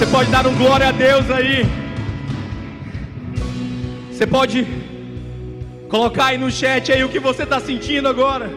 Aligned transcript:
Você 0.00 0.06
pode 0.06 0.30
dar 0.30 0.46
um 0.46 0.56
glória 0.56 0.88
a 0.88 0.92
Deus 0.92 1.30
aí. 1.30 1.66
Você 4.10 4.26
pode 4.26 4.66
colocar 5.90 6.28
aí 6.28 6.38
no 6.38 6.50
chat 6.50 6.90
aí 6.90 7.04
o 7.04 7.08
que 7.10 7.20
você 7.20 7.42
está 7.42 7.60
sentindo 7.60 8.08
agora. 8.08 8.50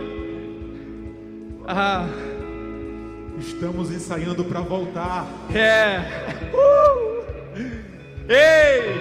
Ah. 1.67 2.08
Estamos 3.37 3.92
ensaiando 3.92 4.46
para 4.46 4.62
voltar. 4.62 5.28
É. 5.53 5.99
Uh. 6.56 7.26
Ei! 8.29 8.94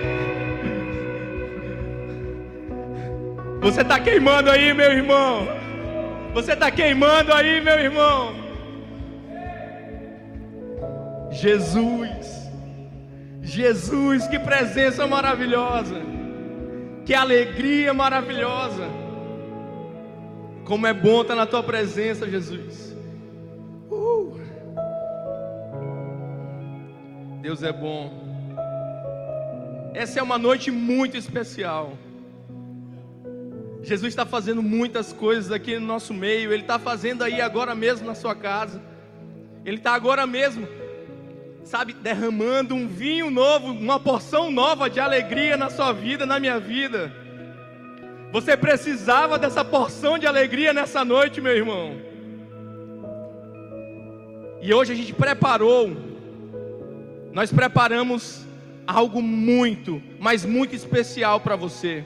Você 3.60 3.82
está 3.82 4.00
queimando 4.00 4.50
aí, 4.50 4.74
meu 4.74 4.90
irmão. 4.90 5.46
Você 6.34 6.54
está 6.54 6.72
queimando 6.72 7.32
aí, 7.32 7.60
meu 7.60 7.78
irmão. 7.78 8.34
Jesus. 11.30 12.21
Jesus, 13.52 14.26
que 14.28 14.38
presença 14.38 15.06
maravilhosa. 15.06 16.00
Que 17.04 17.12
alegria 17.12 17.92
maravilhosa. 17.92 18.88
Como 20.64 20.86
é 20.86 20.94
bom 20.94 21.20
estar 21.20 21.34
na 21.34 21.44
tua 21.44 21.62
presença, 21.62 22.26
Jesus. 22.26 22.96
Uh. 23.90 24.40
Deus 27.42 27.62
é 27.62 27.70
bom. 27.70 28.10
Essa 29.92 30.20
é 30.20 30.22
uma 30.22 30.38
noite 30.38 30.70
muito 30.70 31.18
especial. 31.18 31.92
Jesus 33.82 34.12
está 34.12 34.24
fazendo 34.24 34.62
muitas 34.62 35.12
coisas 35.12 35.52
aqui 35.52 35.78
no 35.78 35.86
nosso 35.86 36.14
meio. 36.14 36.54
Ele 36.54 36.62
está 36.62 36.78
fazendo 36.78 37.22
aí 37.22 37.38
agora 37.42 37.74
mesmo 37.74 38.06
na 38.06 38.14
sua 38.14 38.34
casa. 38.34 38.80
Ele 39.62 39.76
está 39.76 39.92
agora 39.92 40.26
mesmo, 40.26 40.66
sabe, 41.64 41.92
derramando 41.92 42.74
um 42.74 42.86
vinho 42.86 43.30
novo, 43.30 43.68
uma 43.68 43.98
porção 43.98 44.50
nova 44.50 44.90
de 44.90 45.00
alegria 45.00 45.56
na 45.56 45.70
sua 45.70 45.92
vida, 45.92 46.26
na 46.26 46.38
minha 46.38 46.58
vida. 46.58 47.12
Você 48.32 48.56
precisava 48.56 49.38
dessa 49.38 49.64
porção 49.64 50.18
de 50.18 50.26
alegria 50.26 50.72
nessa 50.72 51.04
noite, 51.04 51.40
meu 51.40 51.54
irmão. 51.54 52.00
E 54.60 54.72
hoje 54.72 54.92
a 54.92 54.96
gente 54.96 55.12
preparou, 55.12 55.90
nós 57.32 57.52
preparamos 57.52 58.46
algo 58.86 59.20
muito, 59.20 60.02
mas 60.18 60.44
muito 60.44 60.74
especial 60.74 61.40
para 61.40 61.56
você. 61.56 62.04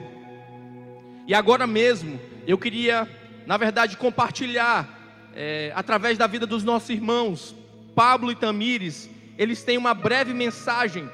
E 1.26 1.34
agora 1.34 1.66
mesmo, 1.66 2.20
eu 2.46 2.56
queria, 2.56 3.08
na 3.46 3.56
verdade, 3.56 3.96
compartilhar, 3.96 4.88
é, 5.34 5.72
através 5.74 6.16
da 6.16 6.26
vida 6.26 6.46
dos 6.46 6.64
nossos 6.64 6.88
irmãos, 6.90 7.54
Pablo 7.94 8.30
e 8.30 8.34
Tamires, 8.36 9.10
eles 9.38 9.62
têm 9.62 9.76
uma 9.78 9.94
breve 9.94 10.32
mensagem, 10.32 11.08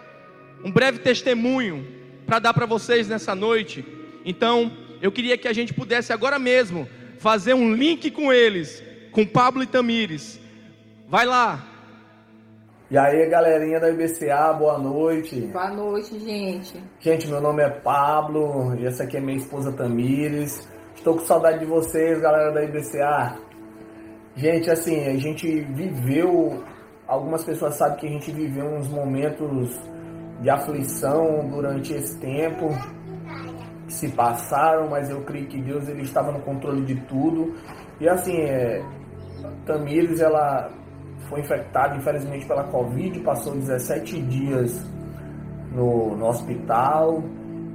um 0.64 0.70
breve 0.70 0.98
testemunho 0.98 1.86
para 2.26 2.38
dar 2.38 2.54
para 2.54 2.66
vocês 2.66 3.08
nessa 3.08 3.34
noite. 3.34 3.84
Então, 4.24 4.72
eu 5.00 5.10
queria 5.10 5.36
que 5.36 5.48
a 5.48 5.52
gente 5.52 5.74
pudesse 5.74 6.12
agora 6.12 6.38
mesmo 6.38 6.88
fazer 7.18 7.54
um 7.54 7.74
link 7.74 8.10
com 8.10 8.32
eles, 8.32 8.82
com 9.10 9.26
Pablo 9.26 9.62
e 9.62 9.66
Tamires. 9.66 10.40
Vai 11.08 11.26
lá. 11.26 11.68
E 12.90 12.98
aí, 12.98 13.26
galerinha 13.28 13.80
da 13.80 13.90
IBCA, 13.90 14.52
boa 14.52 14.78
noite. 14.78 15.40
Boa 15.46 15.70
noite, 15.70 16.18
gente. 16.18 16.74
Gente, 17.00 17.26
meu 17.26 17.40
nome 17.40 17.62
é 17.62 17.70
Pablo 17.70 18.74
e 18.78 18.86
essa 18.86 19.04
aqui 19.04 19.16
é 19.16 19.20
minha 19.20 19.38
esposa 19.38 19.72
Tamires. 19.72 20.68
Estou 20.94 21.14
com 21.16 21.24
saudade 21.24 21.60
de 21.60 21.64
vocês, 21.64 22.20
galera 22.20 22.52
da 22.52 22.62
IBCA. 22.62 23.38
Gente, 24.36 24.70
assim, 24.70 25.06
a 25.06 25.16
gente 25.16 25.60
viveu, 25.72 26.62
algumas 27.12 27.44
pessoas 27.44 27.74
sabem 27.74 27.98
que 27.98 28.06
a 28.06 28.10
gente 28.10 28.32
viveu 28.32 28.64
uns 28.64 28.88
momentos 28.88 29.78
de 30.40 30.48
aflição 30.48 31.46
durante 31.50 31.92
esse 31.92 32.18
tempo 32.18 32.70
que 33.86 33.92
se 33.92 34.08
passaram, 34.08 34.88
mas 34.88 35.10
eu 35.10 35.20
creio 35.22 35.46
que 35.46 35.60
Deus 35.60 35.86
ele 35.88 36.02
estava 36.02 36.32
no 36.32 36.40
controle 36.40 36.82
de 36.86 36.94
tudo. 37.02 37.54
E 38.00 38.08
assim, 38.08 38.34
é, 38.38 38.82
Tamires, 39.66 40.20
ela 40.20 40.70
foi 41.28 41.40
infectado, 41.40 41.98
infelizmente, 41.98 42.46
pela 42.46 42.64
Covid, 42.64 43.20
passou 43.20 43.52
17 43.52 44.22
dias 44.22 44.82
no, 45.70 46.16
no 46.16 46.26
hospital. 46.28 47.22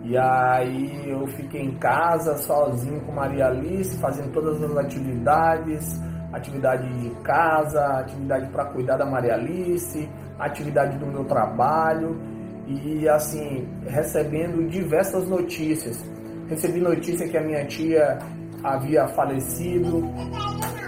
E 0.03 0.17
aí 0.17 1.11
eu 1.11 1.27
fiquei 1.27 1.61
em 1.61 1.77
casa 1.77 2.35
sozinho 2.37 3.01
com 3.01 3.11
Maria 3.11 3.47
Alice, 3.47 3.99
fazendo 3.99 4.31
todas 4.31 4.63
as 4.63 4.77
atividades, 4.77 6.01
atividade 6.37 6.87
de 6.99 7.09
casa, 7.21 7.99
atividade 7.99 8.47
para 8.49 8.65
cuidar 8.65 8.97
da 8.97 9.05
Maria 9.05 9.33
Alice, 9.33 10.09
atividade 10.39 10.97
do 10.97 11.05
meu 11.07 11.25
trabalho 11.25 12.19
e 12.67 13.07
assim, 13.07 13.67
recebendo 13.85 14.67
diversas 14.69 15.27
notícias. 15.27 16.03
Recebi 16.49 16.79
notícia 16.79 17.27
que 17.27 17.37
a 17.37 17.41
minha 17.41 17.65
tia 17.65 18.17
havia 18.63 19.07
falecido, 19.09 20.03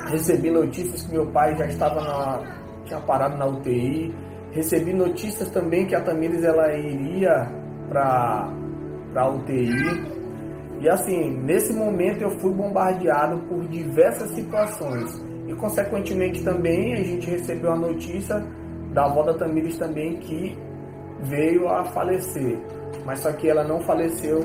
recebi 0.10 0.52
notícias 0.52 1.04
que 1.04 1.12
meu 1.14 1.28
pai 1.28 1.56
já 1.56 1.66
estava 1.68 2.02
na, 2.02 2.60
tinha 2.86 3.00
parado 3.02 3.38
na 3.38 3.46
UTI. 3.46 4.14
Recebi 4.52 4.94
notícias 4.94 5.50
também 5.52 5.86
que 5.86 5.96
a 5.96 6.02
Tamires 6.02 6.44
ela 6.44 6.74
iria 6.74 7.48
para 7.88 8.52
a 9.16 9.30
UTI. 9.30 10.20
E 10.82 10.90
assim, 10.90 11.32
nesse 11.42 11.74
momento 11.74 12.22
eu 12.22 12.32
fui 12.40 12.52
bombardeado 12.52 13.38
por 13.48 13.66
diversas 13.68 14.32
situações. 14.32 15.29
E 15.50 15.56
consequentemente 15.56 16.44
também 16.44 16.94
a 16.94 17.04
gente 17.04 17.28
recebeu 17.30 17.72
a 17.72 17.76
notícia 17.76 18.46
da 18.94 19.06
avó 19.06 19.24
da 19.24 19.34
Tamires 19.34 19.78
também 19.78 20.18
que 20.18 20.56
veio 21.24 21.68
a 21.68 21.84
falecer. 21.86 22.60
Mas 23.04 23.20
só 23.20 23.32
que 23.34 23.50
ela 23.50 23.64
não 23.64 23.80
faleceu 23.82 24.42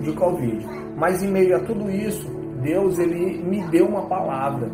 de 0.00 0.12
Covid. 0.12 0.64
Mas 0.96 1.22
em 1.24 1.28
meio 1.28 1.56
a 1.56 1.60
tudo 1.60 1.90
isso, 1.90 2.28
Deus 2.62 2.98
ele 3.00 3.42
me 3.42 3.62
deu 3.68 3.86
uma 3.86 4.06
palavra. 4.06 4.70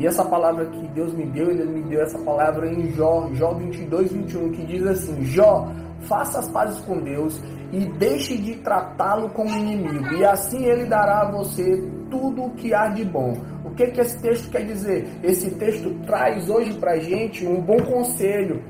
E 0.00 0.06
essa 0.06 0.24
palavra 0.24 0.64
que 0.64 0.88
Deus 0.88 1.12
me 1.12 1.26
deu, 1.26 1.50
Ele 1.50 1.62
me 1.66 1.82
deu 1.82 2.00
essa 2.00 2.18
palavra 2.20 2.72
em 2.72 2.90
Jó, 2.92 3.28
Jó 3.34 3.52
22, 3.52 4.10
21, 4.10 4.50
que 4.52 4.64
diz 4.64 4.86
assim: 4.86 5.22
Jó, 5.24 5.70
faça 6.08 6.38
as 6.38 6.48
pazes 6.48 6.80
com 6.86 6.98
Deus 7.00 7.38
e 7.70 7.84
deixe 7.98 8.38
de 8.38 8.54
tratá-lo 8.56 9.28
como 9.28 9.50
inimigo, 9.50 10.14
e 10.14 10.24
assim 10.24 10.64
Ele 10.64 10.86
dará 10.86 11.20
a 11.20 11.30
você 11.30 11.86
tudo 12.10 12.44
o 12.44 12.50
que 12.52 12.72
há 12.72 12.88
de 12.88 13.04
bom. 13.04 13.36
Que, 13.80 13.92
que 13.92 14.00
esse 14.02 14.20
texto 14.20 14.50
quer 14.50 14.66
dizer? 14.66 15.08
Esse 15.22 15.50
texto 15.52 15.90
traz 16.04 16.50
hoje 16.50 16.74
para 16.74 16.98
gente 16.98 17.46
um 17.46 17.62
bom 17.62 17.78
conselho, 17.78 18.62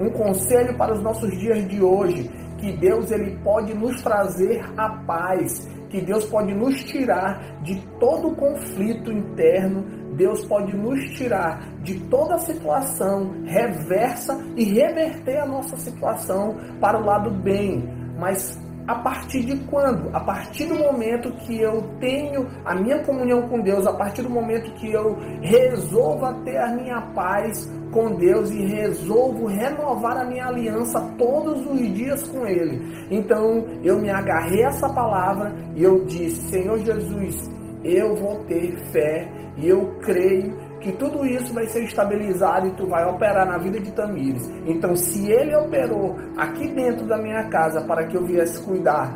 um 0.00 0.10
conselho 0.10 0.76
para 0.76 0.92
os 0.92 1.00
nossos 1.00 1.30
dias 1.38 1.68
de 1.68 1.80
hoje, 1.80 2.28
que 2.58 2.72
Deus 2.72 3.12
ele 3.12 3.38
pode 3.44 3.72
nos 3.74 4.02
trazer 4.02 4.64
a 4.76 4.88
paz, 5.06 5.68
que 5.88 6.00
Deus 6.00 6.24
pode 6.24 6.52
nos 6.52 6.82
tirar 6.82 7.62
de 7.62 7.80
todo 8.00 8.34
conflito 8.34 9.12
interno 9.12 9.84
Deus 10.16 10.44
pode 10.46 10.74
nos 10.74 10.98
tirar 11.10 11.60
de 11.82 12.00
toda 12.08 12.38
situação 12.38 13.34
reversa 13.44 14.36
e 14.56 14.64
reverter 14.64 15.38
a 15.38 15.46
nossa 15.46 15.76
situação 15.76 16.56
para 16.80 16.98
o 16.98 17.04
lado 17.04 17.30
bem. 17.30 17.86
Mas 18.18 18.58
a 18.86 18.94
partir 18.96 19.44
de 19.44 19.56
quando? 19.66 20.14
A 20.14 20.20
partir 20.20 20.66
do 20.66 20.76
momento 20.76 21.32
que 21.44 21.60
eu 21.60 21.82
tenho 21.98 22.46
a 22.64 22.74
minha 22.74 23.02
comunhão 23.04 23.48
com 23.48 23.60
Deus, 23.60 23.86
a 23.86 23.92
partir 23.92 24.22
do 24.22 24.30
momento 24.30 24.72
que 24.74 24.92
eu 24.92 25.16
resolvo 25.42 26.32
ter 26.44 26.56
a 26.58 26.74
minha 26.74 27.00
paz 27.12 27.68
com 27.92 28.14
Deus 28.16 28.50
e 28.50 28.64
resolvo 28.64 29.46
renovar 29.46 30.18
a 30.18 30.24
minha 30.24 30.46
aliança 30.46 31.00
todos 31.18 31.66
os 31.66 31.94
dias 31.94 32.22
com 32.28 32.46
Ele. 32.46 32.80
Então 33.10 33.66
eu 33.82 33.98
me 33.98 34.10
agarrei 34.10 34.64
a 34.64 34.68
essa 34.68 34.88
palavra 34.88 35.52
e 35.74 35.82
eu 35.82 36.04
disse: 36.04 36.50
Senhor 36.50 36.78
Jesus, 36.78 37.50
eu 37.82 38.14
vou 38.16 38.44
ter 38.44 38.76
fé 38.92 39.28
e 39.56 39.68
eu 39.68 39.98
creio 40.00 40.65
que 40.86 40.92
tudo 40.92 41.26
isso 41.26 41.52
vai 41.52 41.66
ser 41.66 41.82
estabilizado 41.82 42.68
e 42.68 42.70
tu 42.70 42.86
vai 42.86 43.04
operar 43.04 43.44
na 43.44 43.58
vida 43.58 43.80
de 43.80 43.90
Tamires. 43.90 44.48
Então, 44.64 44.94
se 44.94 45.28
ele 45.28 45.56
operou 45.56 46.14
aqui 46.36 46.68
dentro 46.68 47.04
da 47.08 47.18
minha 47.18 47.48
casa 47.48 47.80
para 47.80 48.06
que 48.06 48.16
eu 48.16 48.24
viesse 48.24 48.62
cuidar 48.62 49.12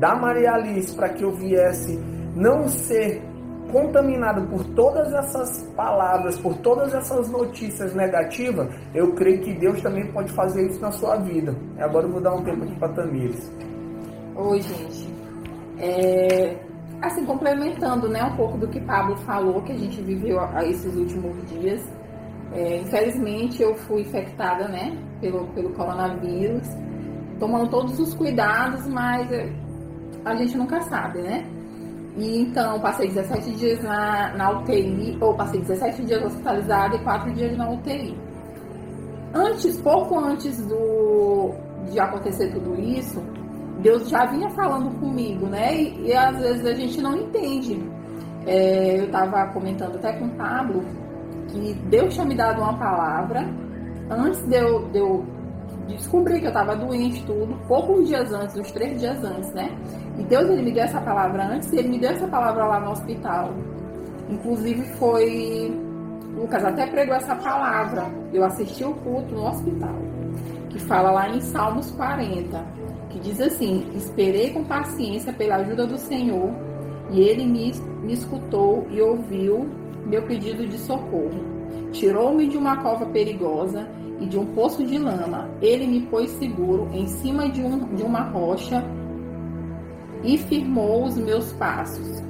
da 0.00 0.16
Maria 0.16 0.54
Alice, 0.54 0.92
para 0.96 1.10
que 1.10 1.22
eu 1.22 1.30
viesse 1.30 1.96
não 2.34 2.66
ser 2.66 3.22
contaminado 3.70 4.48
por 4.48 4.64
todas 4.74 5.12
essas 5.12 5.62
palavras, 5.76 6.36
por 6.38 6.56
todas 6.56 6.92
essas 6.92 7.30
notícias 7.30 7.94
negativas, 7.94 8.68
eu 8.92 9.14
creio 9.14 9.40
que 9.42 9.54
Deus 9.54 9.80
também 9.80 10.10
pode 10.10 10.32
fazer 10.32 10.66
isso 10.66 10.80
na 10.80 10.90
sua 10.90 11.18
vida. 11.18 11.54
Agora 11.78 12.04
eu 12.04 12.10
vou 12.10 12.20
dar 12.20 12.34
um 12.34 12.42
tempo 12.42 12.64
aqui 12.64 12.74
para 12.80 12.94
Tamires. 12.94 13.48
Oi, 14.34 14.60
gente. 14.60 15.14
É, 15.78 16.56
assim, 17.02 17.26
complementando 17.26 18.08
né, 18.08 18.22
um 18.24 18.36
pouco 18.36 18.56
do 18.56 18.68
que 18.68 18.80
Pablo 18.80 19.16
falou, 19.18 19.60
que 19.62 19.72
a 19.72 19.78
gente 19.78 20.00
viveu 20.00 20.40
a, 20.40 20.64
esses 20.64 20.94
últimos 20.94 21.36
dias. 21.50 21.84
É, 22.54 22.80
infelizmente 22.80 23.62
eu 23.62 23.74
fui 23.74 24.02
infectada 24.02 24.68
né, 24.68 24.96
pelo, 25.20 25.46
pelo 25.48 25.70
coronavírus, 25.70 26.68
tomando 27.40 27.68
todos 27.68 27.98
os 27.98 28.14
cuidados, 28.14 28.86
mas 28.86 29.30
é, 29.32 29.50
a 30.24 30.34
gente 30.36 30.56
nunca 30.56 30.80
sabe, 30.82 31.20
né? 31.22 31.44
E 32.16 32.42
então 32.42 32.78
passei 32.78 33.08
17 33.08 33.52
dias 33.52 33.82
na, 33.82 34.34
na 34.36 34.50
UTI, 34.50 35.16
ou 35.20 35.34
passei 35.34 35.60
17 35.60 36.04
dias 36.04 36.22
hospitalizada 36.22 36.94
e 36.94 36.98
4 37.00 37.32
dias 37.32 37.56
na 37.56 37.70
UTI. 37.70 38.14
antes, 39.34 39.80
pouco 39.80 40.18
antes 40.18 40.64
do, 40.66 41.54
de 41.90 41.98
acontecer 41.98 42.52
tudo 42.52 42.78
isso, 42.78 43.20
Deus 43.82 44.08
já 44.08 44.24
vinha 44.26 44.48
falando 44.50 44.90
comigo, 45.00 45.46
né? 45.46 45.74
E, 45.74 46.06
e 46.06 46.14
às 46.14 46.38
vezes 46.38 46.64
a 46.64 46.74
gente 46.74 47.00
não 47.00 47.16
entende. 47.16 47.82
É, 48.46 49.00
eu 49.00 49.06
estava 49.06 49.46
comentando 49.52 49.96
até 49.96 50.12
com 50.14 50.26
o 50.26 50.30
Pablo 50.30 50.84
que 51.48 51.74
Deus 51.90 52.14
tinha 52.14 52.24
me 52.24 52.34
dado 52.34 52.60
uma 52.60 52.76
palavra 52.76 53.46
antes 54.10 54.44
de 54.46 54.56
eu, 54.56 54.88
de 54.88 54.98
eu 54.98 55.24
descobrir 55.86 56.40
que 56.40 56.46
eu 56.46 56.50
estava 56.50 56.74
doente, 56.76 57.24
tudo, 57.24 57.54
poucos 57.66 58.08
dias 58.08 58.32
antes, 58.32 58.56
uns 58.56 58.70
três 58.72 59.00
dias 59.00 59.22
antes, 59.22 59.52
né? 59.52 59.70
E 60.18 60.22
Deus 60.24 60.48
ele 60.48 60.62
me 60.62 60.72
deu 60.72 60.84
essa 60.84 61.00
palavra 61.00 61.44
antes, 61.44 61.72
e 61.72 61.76
ele 61.76 61.88
me 61.88 61.98
deu 61.98 62.10
essa 62.10 62.26
palavra 62.26 62.64
lá 62.64 62.80
no 62.80 62.92
hospital. 62.92 63.50
Inclusive 64.28 64.82
foi 64.96 65.72
Lucas 66.36 66.64
até 66.64 66.86
pregou 66.86 67.14
essa 67.14 67.34
palavra. 67.36 68.06
Eu 68.32 68.44
assisti 68.44 68.84
o 68.84 68.94
culto 68.94 69.34
no 69.34 69.46
hospital, 69.46 69.96
que 70.70 70.78
fala 70.80 71.10
lá 71.10 71.28
em 71.28 71.40
Salmos 71.40 71.90
40, 71.92 72.64
que 73.12 73.20
diz 73.20 73.40
assim: 73.40 73.86
Esperei 73.94 74.50
com 74.50 74.64
paciência 74.64 75.32
pela 75.32 75.56
ajuda 75.56 75.86
do 75.86 75.98
Senhor, 75.98 76.50
e 77.10 77.20
ele 77.20 77.44
me, 77.44 77.72
me 78.02 78.14
escutou 78.14 78.86
e 78.90 79.00
ouviu 79.00 79.68
meu 80.06 80.22
pedido 80.22 80.66
de 80.66 80.78
socorro. 80.78 81.52
Tirou-me 81.92 82.48
de 82.48 82.56
uma 82.56 82.78
cova 82.78 83.06
perigosa 83.06 83.86
e 84.18 84.26
de 84.26 84.38
um 84.38 84.46
poço 84.46 84.84
de 84.84 84.98
lama. 84.98 85.50
Ele 85.60 85.86
me 85.86 86.00
pôs 86.02 86.30
seguro 86.30 86.88
em 86.92 87.06
cima 87.06 87.48
de, 87.48 87.62
um, 87.62 87.94
de 87.94 88.02
uma 88.02 88.20
rocha 88.20 88.82
e 90.24 90.38
firmou 90.38 91.04
os 91.04 91.16
meus 91.16 91.52
passos. 91.52 92.22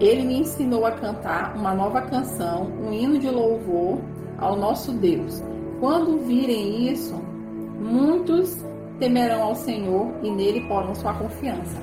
Ele 0.00 0.24
me 0.24 0.40
ensinou 0.40 0.86
a 0.86 0.92
cantar 0.92 1.54
uma 1.54 1.74
nova 1.74 2.00
canção, 2.02 2.72
um 2.82 2.92
hino 2.92 3.18
de 3.18 3.28
louvor 3.28 3.98
ao 4.38 4.56
nosso 4.56 4.92
Deus. 4.92 5.42
Quando 5.78 6.18
virem 6.18 6.90
isso, 6.90 7.14
muitos 7.78 8.58
temerão 9.00 9.42
ao 9.42 9.54
Senhor 9.56 10.12
e 10.22 10.30
nele 10.30 10.60
porão 10.68 10.94
sua 10.94 11.14
confiança. 11.14 11.76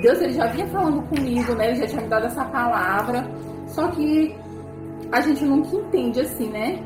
Deus 0.00 0.20
ele 0.20 0.32
já 0.32 0.46
vinha 0.48 0.66
falando 0.66 1.02
comigo, 1.02 1.54
né? 1.54 1.68
Ele 1.68 1.76
já 1.76 1.86
tinha 1.86 2.02
me 2.02 2.08
dado 2.08 2.26
essa 2.26 2.44
palavra, 2.46 3.24
só 3.68 3.86
que 3.88 4.34
a 5.12 5.20
gente 5.20 5.44
nunca 5.44 5.76
entende 5.76 6.20
assim, 6.20 6.48
né? 6.48 6.82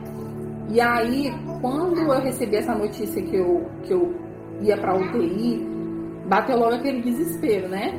E 0.69 0.81
aí, 0.81 1.33
quando 1.63 1.97
eu 1.99 2.21
recebi 2.21 2.57
essa 2.57 2.75
notícia 2.75 3.23
que 3.23 3.37
eu, 3.37 3.65
que 3.85 3.93
eu 3.95 4.15
ia 4.61 4.77
para 4.77 4.97
UTI, 4.97 5.65
bateu 6.29 6.59
logo 6.59 6.75
aquele 6.75 7.01
desespero, 7.01 7.69
né? 7.69 7.99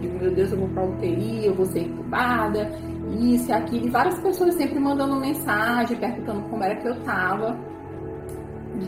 Digo, 0.00 0.18
meu 0.18 0.34
Deus, 0.34 0.50
eu 0.50 0.58
vou 0.58 0.68
para 0.68 0.84
UTI, 0.84 1.46
eu 1.46 1.54
vou 1.54 1.64
ser 1.64 1.82
incubada, 1.82 2.70
isso 3.20 3.50
e 3.50 3.52
aquilo. 3.52 3.86
E 3.86 3.90
várias 3.90 4.18
pessoas 4.18 4.54
sempre 4.54 4.78
mandando 4.80 5.16
mensagem, 5.16 5.96
perguntando 5.96 6.42
como 6.48 6.64
era 6.64 6.74
que 6.76 6.88
eu 6.88 7.00
tava. 7.04 7.56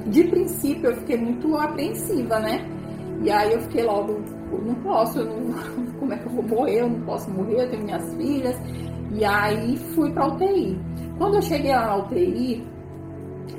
De 0.06 0.24
princípio, 0.24 0.90
eu 0.90 0.96
fiquei 0.96 1.16
muito 1.16 1.56
apreensiva, 1.56 2.38
né? 2.40 2.66
E 3.22 3.30
aí 3.30 3.52
eu 3.52 3.60
fiquei 3.62 3.84
logo, 3.84 4.20
não 4.50 4.74
posso, 4.76 5.18
eu 5.20 5.26
não, 5.26 5.54
como 5.98 6.12
é 6.12 6.18
que 6.18 6.26
eu 6.26 6.32
vou 6.32 6.42
morrer? 6.42 6.80
Eu 6.80 6.88
não 6.88 7.00
posso 7.00 7.30
morrer, 7.30 7.64
eu 7.64 7.70
tenho 7.70 7.84
minhas 7.84 8.14
filhas. 8.14 8.56
E 9.12 9.24
aí 9.24 9.76
fui 9.94 10.10
para 10.12 10.26
UTI. 10.26 10.78
Quando 11.18 11.36
eu 11.36 11.42
cheguei 11.42 11.72
lá 11.72 11.86
na 11.86 11.96
UTI, 11.96 12.66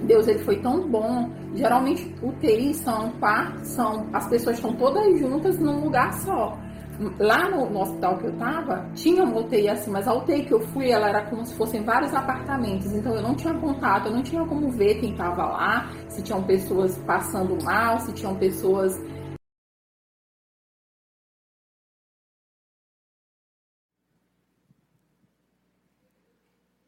Deus 0.04 0.28
ele 0.28 0.40
foi 0.40 0.58
tão 0.58 0.88
bom. 0.90 1.30
Geralmente 1.54 2.14
UTI 2.22 2.74
são 2.74 3.14
são 3.64 4.08
as 4.12 4.28
pessoas 4.28 4.58
estão 4.58 4.74
todas 4.74 5.20
juntas 5.20 5.58
num 5.60 5.86
lugar 5.86 6.14
só. 6.14 6.58
Lá 7.20 7.50
no, 7.50 7.70
no 7.70 7.82
hospital 7.82 8.18
que 8.18 8.26
eu 8.26 8.34
estava, 8.34 8.90
tinha 8.96 9.24
uma 9.24 9.40
UTI 9.40 9.70
assim, 9.70 9.92
mas 9.92 10.08
a 10.08 10.14
UTI 10.14 10.46
que 10.46 10.54
eu 10.54 10.62
fui, 10.68 10.90
ela 10.90 11.10
era 11.10 11.26
como 11.26 11.46
se 11.46 11.56
fossem 11.56 11.84
vários 11.84 12.14
apartamentos, 12.14 12.88
então 12.94 13.14
eu 13.16 13.22
não 13.22 13.36
tinha 13.36 13.54
contato, 13.54 14.08
eu 14.08 14.14
não 14.14 14.24
tinha 14.24 14.46
como 14.46 14.72
ver 14.72 15.00
quem 15.00 15.12
estava 15.12 15.46
lá, 15.46 15.90
se 16.08 16.24
tinham 16.24 16.42
pessoas 16.44 16.98
passando 17.00 17.62
mal, 17.64 18.00
se 18.00 18.14
tinham 18.14 18.36
pessoas 18.38 18.98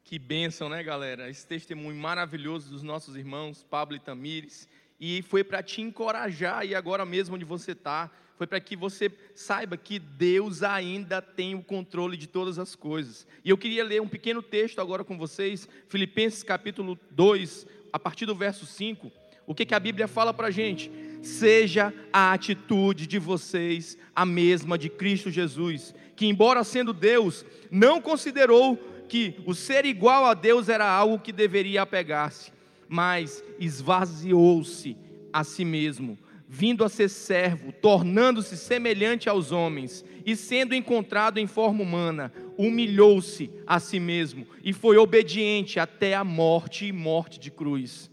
Que 0.08 0.18
bênção, 0.18 0.70
né, 0.70 0.82
galera? 0.82 1.30
Esse 1.30 1.46
testemunho 1.46 1.98
maravilhoso 1.98 2.70
dos 2.70 2.82
nossos 2.82 3.18
irmãos, 3.18 3.62
Pablo 3.70 3.98
e 3.98 4.00
Tamires. 4.00 4.66
E 4.98 5.22
foi 5.24 5.44
para 5.44 5.62
te 5.62 5.82
encorajar 5.82 6.66
e 6.66 6.74
agora 6.74 7.06
mesmo 7.06 7.36
onde 7.36 7.44
você 7.44 7.74
está. 7.74 8.10
Foi 8.38 8.46
para 8.46 8.60
que 8.60 8.76
você 8.76 9.12
saiba 9.34 9.76
que 9.76 9.98
Deus 9.98 10.62
ainda 10.62 11.22
tem 11.22 11.56
o 11.56 11.64
controle 11.64 12.16
de 12.16 12.28
todas 12.28 12.60
as 12.60 12.76
coisas. 12.76 13.26
E 13.44 13.50
eu 13.50 13.58
queria 13.58 13.84
ler 13.84 14.00
um 14.00 14.08
pequeno 14.08 14.44
texto 14.44 14.80
agora 14.80 15.04
com 15.04 15.18
vocês, 15.18 15.68
Filipenses 15.90 16.44
capítulo 16.44 17.00
2, 17.10 17.66
a 17.92 17.98
partir 17.98 18.28
do 18.28 18.36
verso 18.36 18.68
5. 18.68 19.12
O 19.48 19.56
que, 19.56 19.66
que 19.66 19.74
a 19.74 19.80
Bíblia 19.80 20.08
fala 20.08 20.34
para 20.34 20.48
a 20.48 20.52
gente? 20.52 20.92
Seja 21.24 21.92
a 22.14 22.32
atitude 22.32 23.08
de 23.08 23.18
vocês 23.18 23.98
a 24.16 24.24
mesma 24.24 24.78
de 24.78 24.88
Cristo 24.88 25.32
Jesus, 25.32 25.96
que, 26.16 26.28
embora 26.28 26.64
sendo 26.64 26.94
Deus, 26.94 27.44
não 27.72 28.00
considerou 28.00 28.78
que 29.10 29.36
o 29.48 29.56
ser 29.56 29.84
igual 29.86 30.26
a 30.26 30.36
Deus 30.36 30.70
era 30.70 30.86
algo 30.86 31.18
que 31.18 31.32
deveria 31.32 31.82
apegar-se, 31.82 32.52
mas 32.88 33.44
esvaziou-se 33.58 34.96
a 35.34 35.44
si 35.44 35.66
mesmo, 35.66 36.18
vindo 36.48 36.84
a 36.84 36.90
ser 36.90 37.10
servo, 37.10 37.72
tornando-se 37.72 38.56
semelhante 38.56 39.28
aos 39.28 39.52
homens, 39.52 40.06
e 40.26 40.36
sendo 40.36 40.74
encontrado 40.74 41.38
em 41.38 41.48
forma 41.48 41.84
humana, 41.84 42.32
humilhou-se 42.58 43.50
a 43.66 43.80
si 43.80 44.00
mesmo 44.00 44.48
e 44.64 44.74
foi 44.74 44.98
obediente 44.98 45.80
até 45.80 46.14
a 46.14 46.24
morte 46.24 46.86
e 46.86 46.92
morte 46.92 47.40
de 47.40 47.52
cruz. 47.52 48.10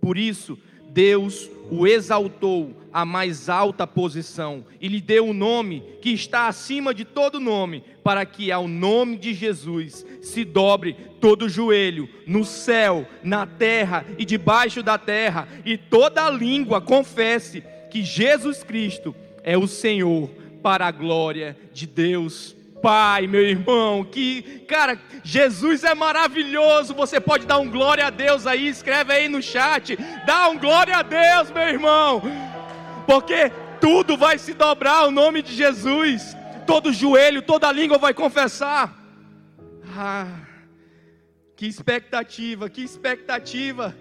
Por 0.00 0.16
isso, 0.16 0.58
Deus 0.88 1.48
o 1.70 1.86
exaltou 1.86 2.74
à 2.92 3.04
mais 3.04 3.48
alta 3.48 3.86
posição 3.86 4.64
e 4.80 4.88
lhe 4.88 5.00
deu 5.00 5.26
o 5.26 5.30
um 5.30 5.34
nome 5.34 5.82
que 6.00 6.10
está 6.10 6.48
acima 6.48 6.94
de 6.94 7.04
todo 7.04 7.38
nome, 7.38 7.84
para 8.02 8.24
que 8.24 8.50
ao 8.50 8.66
nome 8.66 9.16
de 9.16 9.34
Jesus 9.34 10.04
se 10.22 10.44
dobre 10.44 10.96
todo 11.20 11.48
joelho, 11.48 12.08
no 12.26 12.44
céu, 12.44 13.06
na 13.22 13.46
terra 13.46 14.06
e 14.16 14.24
debaixo 14.24 14.82
da 14.82 14.96
terra, 14.96 15.46
e 15.64 15.76
toda 15.76 16.30
língua 16.30 16.80
confesse 16.80 17.62
que 17.90 18.02
Jesus 18.02 18.62
Cristo 18.62 19.14
é 19.42 19.56
o 19.56 19.66
Senhor, 19.66 20.30
para 20.62 20.86
a 20.86 20.90
glória 20.90 21.56
de 21.72 21.86
Deus 21.86 22.57
Pai, 22.82 23.26
meu 23.26 23.42
irmão, 23.42 24.04
que, 24.04 24.42
cara, 24.68 24.98
Jesus 25.22 25.84
é 25.84 25.94
maravilhoso. 25.94 26.94
Você 26.94 27.20
pode 27.20 27.46
dar 27.46 27.58
um 27.58 27.70
glória 27.70 28.06
a 28.06 28.10
Deus 28.10 28.46
aí, 28.46 28.68
escreve 28.68 29.12
aí 29.12 29.28
no 29.28 29.42
chat. 29.42 29.96
Dá 30.26 30.48
um 30.48 30.58
glória 30.58 30.96
a 30.96 31.02
Deus, 31.02 31.50
meu 31.50 31.68
irmão, 31.68 32.22
porque 33.06 33.50
tudo 33.80 34.16
vai 34.16 34.38
se 34.38 34.54
dobrar 34.54 35.04
ao 35.04 35.10
nome 35.10 35.42
de 35.42 35.54
Jesus. 35.54 36.36
Todo 36.66 36.92
joelho, 36.92 37.42
toda 37.42 37.72
língua 37.72 37.98
vai 37.98 38.12
confessar. 38.12 38.94
Ah, 39.96 40.26
que 41.56 41.66
expectativa, 41.66 42.68
que 42.68 42.82
expectativa 42.82 43.96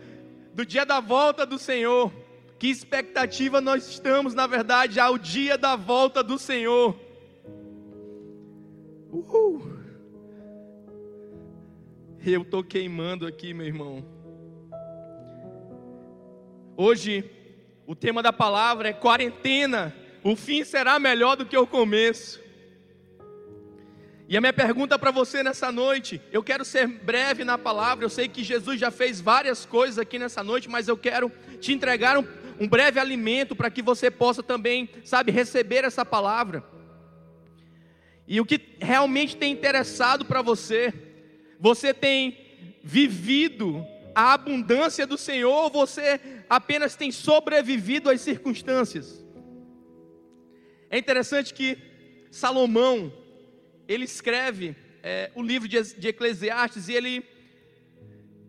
do 0.54 0.66
dia 0.66 0.86
da 0.86 1.00
volta 1.00 1.46
do 1.46 1.58
Senhor. 1.58 2.12
Que 2.60 2.68
expectativa 2.68 3.62
nós 3.62 3.88
estamos, 3.88 4.34
na 4.34 4.48
verdade, 4.48 5.00
ao 5.00 5.18
dia 5.18 5.58
da 5.58 5.76
volta 5.76 6.24
do 6.24 6.38
Senhor. 6.38 7.07
Uhul. 9.28 9.78
Eu 12.26 12.42
estou 12.42 12.64
queimando 12.64 13.28
aqui, 13.28 13.54
meu 13.54 13.66
irmão. 13.66 14.04
Hoje, 16.76 17.30
o 17.86 17.96
tema 17.96 18.22
da 18.22 18.34
palavra 18.34 18.90
é 18.90 18.94
quarentena. 18.94 19.96
O 20.24 20.36
fim 20.36 20.64
será 20.64 21.00
melhor 21.00 21.36
do 21.36 21.46
que 21.46 21.58
o 21.58 21.68
começo. 21.68 22.42
E 24.30 24.36
a 24.36 24.42
minha 24.42 24.52
pergunta 24.52 25.00
para 25.00 25.10
você 25.10 25.42
nessa 25.42 25.72
noite, 25.72 26.22
eu 26.34 26.44
quero 26.44 26.66
ser 26.66 26.86
breve 26.86 27.46
na 27.46 27.58
palavra. 27.58 28.04
Eu 28.04 28.10
sei 28.10 28.28
que 28.28 28.44
Jesus 28.44 28.80
já 28.80 28.92
fez 28.92 29.22
várias 29.22 29.66
coisas 29.66 29.98
aqui 29.98 30.20
nessa 30.20 30.44
noite, 30.44 30.70
mas 30.70 30.88
eu 30.88 30.98
quero 30.98 31.32
te 31.62 31.72
entregar 31.72 32.18
um, 32.18 32.28
um 32.60 32.68
breve 32.68 33.00
alimento 33.00 33.56
para 33.56 33.72
que 33.72 33.82
você 33.82 34.12
possa 34.12 34.44
também, 34.44 34.90
sabe, 35.06 35.32
receber 35.32 35.86
essa 35.86 36.04
palavra. 36.04 36.77
E 38.28 38.42
o 38.42 38.46
que 38.46 38.60
realmente 38.80 39.38
tem 39.38 39.54
interessado 39.54 40.26
para 40.26 40.42
você, 40.42 40.94
você 41.60 41.94
tem 41.94 42.38
vivido 42.84 43.86
a 44.14 44.34
abundância 44.34 45.08
do 45.08 45.18
Senhor 45.18 45.50
ou 45.52 45.70
você 45.70 46.20
apenas 46.50 46.96
tem 46.96 47.12
sobrevivido 47.12 48.10
às 48.10 48.20
circunstâncias? 48.22 49.26
É 50.90 50.98
interessante 50.98 51.54
que 51.54 51.78
Salomão, 52.30 53.12
ele 53.88 54.04
escreve 54.04 54.76
é, 55.02 55.32
o 55.34 55.42
livro 55.42 55.68
de, 55.68 55.82
de 55.96 56.08
Eclesiastes 56.10 56.90
e 56.90 56.94
ele 56.94 57.26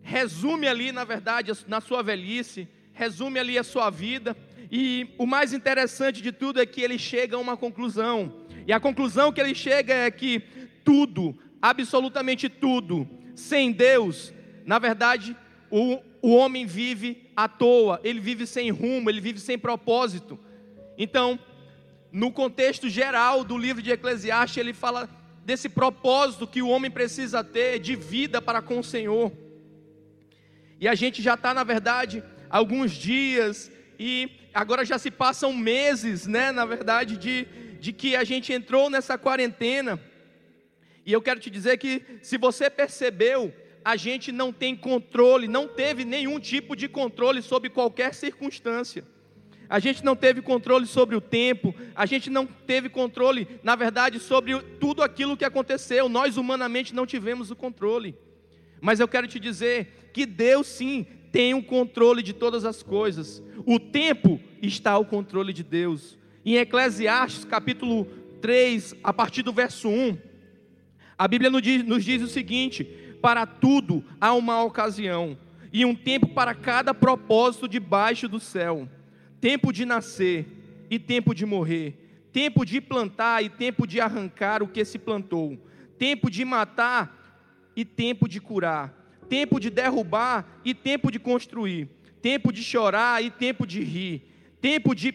resume 0.03 0.67
ali, 0.67 0.91
na 0.91 1.05
verdade, 1.05 1.53
na 1.67 1.81
sua 1.81 2.03
velhice, 2.03 2.67
resume 2.93 3.39
ali 3.39 3.59
a 3.59 3.63
sua 3.63 3.91
vida. 3.91 4.37
E 4.71 5.09
o 5.19 5.27
mais 5.27 5.53
interessante 5.53 6.21
de 6.21 6.33
tudo 6.33 6.61
é 6.61 6.67
que 6.67 6.81
ele 6.81 6.99
chega 6.99 7.37
a 7.37 7.39
uma 7.39 7.57
conclusão. 7.57 8.48
E 8.69 8.73
a 8.73 8.79
conclusão 8.79 9.33
que 9.33 9.41
ele 9.41 9.55
chega 9.55 9.95
é 9.95 10.11
que 10.11 10.41
tudo, 10.85 11.35
absolutamente 11.61 12.51
tudo, 12.51 13.09
sem 13.35 13.73
Deus, 13.73 14.31
na 14.67 14.79
verdade, 14.79 15.35
o, 15.71 15.99
o 16.21 16.35
homem 16.35 16.67
vive 16.67 17.31
à 17.35 17.49
toa, 17.49 17.99
ele 18.05 18.21
vive 18.21 18.47
sem 18.47 18.71
rumo, 18.71 19.09
ele 19.09 19.23
vive 19.23 19.41
sem 19.41 19.59
propósito. 19.59 20.39
Então, 20.99 21.39
no 22.13 22.31
contexto 22.31 22.91
geral 22.91 23.43
do 23.43 23.57
livro 23.57 23.81
de 23.81 23.91
Eclesiastes, 23.91 24.59
ele 24.59 24.75
fala 24.75 25.09
desse 25.47 25.71
propósito 25.71 26.47
que 26.47 26.61
o 26.61 26.69
homem 26.69 26.91
precisa 26.91 27.43
ter 27.43 27.79
de 27.79 27.97
vida 27.97 28.43
para 28.43 28.61
com 28.61 28.81
o 28.81 28.85
Senhor. 28.85 29.33
E 30.79 30.87
a 30.87 30.95
gente 30.95 31.23
já 31.23 31.33
está, 31.33 31.55
na 31.55 31.65
verdade, 31.65 32.23
alguns 32.51 32.93
dias 32.93 33.73
e 33.99 34.31
agora 34.53 34.85
já 34.85 34.99
se 34.99 35.11
passam 35.11 35.55
meses, 35.55 36.27
né, 36.27 36.53
na 36.53 36.67
verdade, 36.67 37.17
de, 37.17 37.47
de 37.81 37.93
que 37.93 38.17
a 38.17 38.25
gente 38.25 38.53
entrou 38.53 38.91
nessa 38.91 39.17
quarentena. 39.17 40.01
E 41.05 41.13
eu 41.13 41.23
quero 41.23 41.41
te 41.41 41.51
dizer 41.51 41.79
que, 41.79 42.03
se 42.23 42.37
você 42.37 42.69
percebeu, 42.69 43.55
a 43.85 43.97
gente 43.97 44.31
não 44.31 44.53
tem 44.53 44.77
controle, 44.77 45.49
não 45.49 45.67
teve 45.67 46.05
nenhum 46.05 46.39
tipo 46.39 46.77
de 46.77 46.89
controle 46.89 47.41
sobre 47.41 47.71
qualquer 47.71 48.15
circunstância. 48.15 49.05
A 49.69 49.79
gente 49.79 50.05
não 50.05 50.17
teve 50.17 50.41
controle 50.41 50.87
sobre 50.87 51.15
o 51.15 51.21
tempo, 51.21 51.75
a 51.95 52.07
gente 52.07 52.29
não 52.29 52.47
teve 52.47 52.89
controle, 52.89 53.47
na 53.63 53.77
verdade, 53.77 54.19
sobre 54.19 54.59
tudo 54.81 55.03
aquilo 55.03 55.37
que 55.37 55.45
aconteceu. 55.45 56.09
Nós 56.09 56.37
humanamente 56.37 56.95
não 56.95 57.07
tivemos 57.07 57.51
o 57.51 57.57
controle. 57.57 58.15
Mas 58.81 59.01
eu 59.01 59.09
quero 59.09 59.27
te 59.27 59.39
dizer 59.39 60.11
que 60.13 60.27
Deus 60.27 60.67
sim 60.67 61.07
tem 61.31 61.55
o 61.55 61.63
controle 61.63 62.23
de 62.23 62.33
todas 62.33 62.65
as 62.65 62.83
coisas. 62.83 63.43
O 63.67 63.79
tempo 63.79 64.41
está 64.61 64.93
ao 64.93 65.05
controle 65.05 65.53
de 65.53 65.63
Deus. 65.63 66.18
Em 66.49 66.57
Eclesiastes, 66.57 67.45
capítulo 67.45 68.07
3, 68.41 68.95
a 69.05 69.13
partir 69.13 69.43
do 69.43 69.53
verso 69.53 69.87
1, 69.87 70.17
a 71.19 71.29
Bíblia 71.29 71.51
nos 71.51 71.61
diz, 71.61 71.85
nos 71.85 72.03
diz 72.03 72.23
o 72.23 72.27
seguinte: 72.27 72.85
Para 73.21 73.45
tudo 73.45 74.03
há 74.19 74.33
uma 74.33 74.65
ocasião, 74.65 75.37
e 75.71 75.85
um 75.85 75.95
tempo 75.95 76.29
para 76.29 76.55
cada 76.55 76.95
propósito 76.95 77.69
debaixo 77.69 78.27
do 78.27 78.41
céu: 78.41 78.89
tempo 79.39 79.71
de 79.71 79.85
nascer 79.85 80.47
e 80.89 80.99
tempo 80.99 81.35
de 81.35 81.45
morrer, 81.45 82.29
tempo 82.33 82.65
de 82.65 82.81
plantar 82.81 83.45
e 83.45 83.51
tempo 83.51 83.87
de 83.87 84.01
arrancar 84.01 84.63
o 84.63 84.69
que 84.69 84.87
se 84.87 84.99
plantou, 84.99 85.59
tempo 85.99 86.31
de 86.31 86.47
matar 86.47 87.71
e 87.77 87.85
tempo 87.85 88.27
de 88.27 88.41
curar 88.41 88.97
tempo 89.29 89.61
de 89.61 89.69
derrubar 89.69 90.47
e 90.65 90.73
tempo 90.73 91.11
de 91.11 91.19
construir, 91.19 91.87
tempo 92.23 92.51
de 92.51 92.63
chorar 92.63 93.23
e 93.23 93.31
tempo 93.31 93.67
de 93.67 93.85
rir, 93.85 94.23
tempo 94.59 94.95
de 94.95 95.13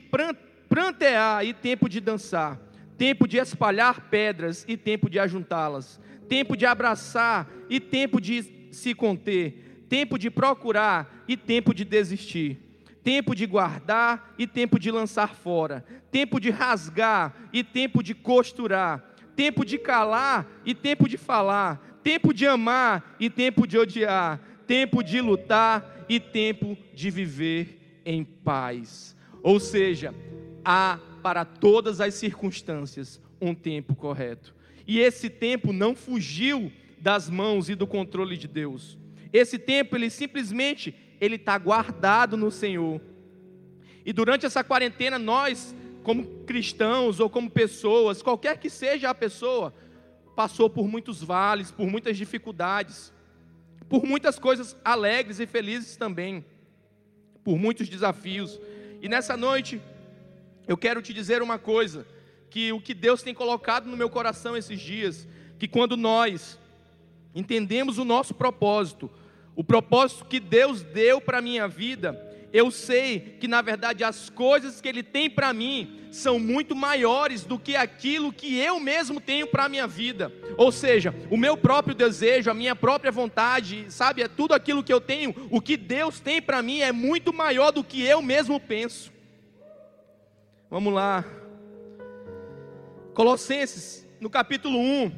prantear 0.74 1.46
e 1.46 1.54
tempo 1.54 1.88
de 1.88 2.02
dançar, 2.02 2.60
tempo 2.98 3.28
de 3.28 3.38
espalhar 3.38 4.10
pedras 4.10 4.66
e 4.68 4.76
tempo 4.76 5.08
de 5.08 5.20
ajuntá-las, 5.20 6.02
tempo 6.28 6.58
de 6.58 6.66
abraçar 6.66 7.48
e 7.70 7.80
tempo 7.80 8.20
de 8.20 8.44
se 8.72 8.96
conter, 8.96 9.86
tempo 9.88 10.18
de 10.18 10.32
procurar 10.32 11.24
e 11.28 11.38
tempo 11.38 11.76
de 11.76 11.86
desistir, 11.86 12.58
tempo 13.04 13.36
de 13.36 13.46
guardar 13.46 14.34
e 14.36 14.48
tempo 14.48 14.80
de 14.80 14.90
lançar 14.90 15.36
fora, 15.36 15.86
tempo 16.10 16.40
de 16.40 16.50
rasgar 16.50 17.36
e 17.54 17.64
tempo 17.64 18.02
de 18.02 18.16
costurar, 18.16 19.14
tempo 19.36 19.64
de 19.64 19.78
calar 19.78 20.48
e 20.66 20.74
tempo 20.74 21.08
de 21.08 21.18
falar, 21.18 22.00
tempo 22.04 22.34
de 22.34 22.48
amar 22.48 23.16
e 23.20 23.30
tempo 23.30 23.68
de 23.68 23.78
odiar, 23.78 24.40
tempo 24.66 25.04
de 25.04 25.22
lutar 25.22 26.04
e 26.10 26.20
tempo 26.20 26.76
de 26.96 27.12
viver 27.12 28.02
em 28.04 28.24
paz. 28.24 29.16
Ou 29.44 29.60
seja, 29.60 30.16
há 30.64 31.00
para 31.22 31.46
todas 31.46 32.02
as 32.02 32.14
circunstâncias 32.16 33.22
um 33.40 33.54
tempo 33.54 33.96
correto. 33.96 34.54
E 34.88 35.00
esse 35.00 35.30
tempo 35.30 35.72
não 35.72 35.96
fugiu 35.96 36.72
das 37.00 37.30
mãos 37.30 37.70
e 37.70 37.76
do 37.76 37.88
controle 37.88 38.38
de 38.38 38.48
Deus. 38.48 38.98
Esse 39.32 39.58
tempo, 39.58 39.96
ele 39.96 40.10
simplesmente, 40.10 40.94
ele 41.20 41.36
está 41.36 41.58
guardado 41.58 42.38
no 42.38 42.52
Senhor. 42.52 43.02
E 44.06 44.14
durante 44.14 44.46
essa 44.46 44.64
quarentena, 44.64 45.18
nós, 45.18 45.76
como 46.04 46.26
cristãos 46.46 47.20
ou 47.20 47.30
como 47.30 47.50
pessoas, 47.50 48.22
qualquer 48.22 48.58
que 48.58 48.70
seja 48.70 49.10
a 49.10 49.16
pessoa, 49.16 49.74
passou 50.36 50.70
por 50.70 50.88
muitos 50.88 51.24
vales, 51.24 51.72
por 51.72 51.88
muitas 51.88 52.18
dificuldades, 52.18 53.14
por 53.90 54.04
muitas 54.06 54.40
coisas 54.40 54.76
alegres 54.84 55.40
e 55.40 55.48
felizes 55.48 55.96
também, 55.96 56.46
por 57.44 57.58
muitos 57.58 57.88
desafios. 57.90 58.60
E 59.02 59.10
nessa 59.10 59.36
noite, 59.36 59.82
eu 60.68 60.78
quero 60.78 61.02
te 61.02 61.14
dizer 61.14 61.42
uma 61.42 61.60
coisa: 61.60 62.06
que 62.50 62.72
o 62.72 62.80
que 62.80 62.94
Deus 62.94 63.24
tem 63.24 63.34
colocado 63.34 63.88
no 63.88 63.98
meu 63.98 64.10
coração 64.10 64.56
esses 64.56 64.80
dias, 64.80 65.28
que 65.58 65.68
quando 65.68 65.98
nós 65.98 66.60
entendemos 67.34 67.98
o 67.98 68.06
nosso 68.06 68.34
propósito, 68.34 69.10
o 69.56 69.64
propósito 69.64 70.26
que 70.26 70.40
Deus 70.40 70.84
deu 70.84 71.20
para 71.20 71.40
a 71.40 71.42
minha 71.42 71.68
vida, 71.68 72.16
eu 72.54 72.70
sei 72.70 73.38
que 73.40 73.48
na 73.48 73.64
verdade 73.64 74.04
as 74.04 74.30
coisas 74.30 74.80
que 74.80 74.88
Ele 74.88 75.02
tem 75.02 75.28
para 75.28 75.52
mim 75.52 76.02
são 76.12 76.38
muito 76.38 76.76
maiores 76.76 77.44
do 77.44 77.58
que 77.58 77.76
aquilo 77.76 78.32
que 78.32 78.60
eu 78.60 78.80
mesmo 78.80 79.20
tenho 79.20 79.48
para 79.48 79.66
a 79.66 79.70
minha 79.70 79.88
vida. 79.88 80.32
Ou 80.56 80.72
seja, 80.72 81.14
o 81.32 81.38
meu 81.38 81.58
próprio 81.58 81.96
desejo, 81.96 82.52
a 82.52 82.54
minha 82.54 82.76
própria 82.76 83.12
vontade, 83.12 83.88
sabe, 83.90 84.22
é 84.22 84.28
tudo 84.28 84.54
aquilo 84.54 84.84
que 84.84 84.94
eu 84.94 85.02
tenho, 85.02 85.34
o 85.50 85.60
que 85.60 85.76
Deus 85.76 86.20
tem 86.20 86.40
para 86.40 86.62
mim 86.62 86.82
é 86.82 86.92
muito 86.92 87.34
maior 87.34 87.72
do 87.72 87.84
que 87.84 88.04
eu 88.04 88.22
mesmo 88.22 88.60
penso. 88.60 89.13
Vamos 90.74 90.92
lá. 90.92 91.24
Colossenses, 93.14 94.08
no 94.20 94.28
capítulo 94.28 94.80
1, 94.80 95.12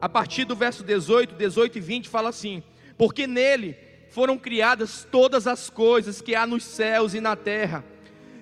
a 0.00 0.08
partir 0.08 0.46
do 0.46 0.56
verso 0.56 0.82
18, 0.82 1.34
18 1.34 1.76
e 1.76 1.80
20, 1.82 2.08
fala 2.08 2.30
assim: 2.30 2.62
Porque 2.96 3.26
nele 3.26 3.76
foram 4.08 4.38
criadas 4.38 5.06
todas 5.12 5.46
as 5.46 5.68
coisas 5.68 6.22
que 6.22 6.34
há 6.34 6.46
nos 6.46 6.64
céus 6.64 7.12
e 7.12 7.20
na 7.20 7.36
terra, 7.36 7.84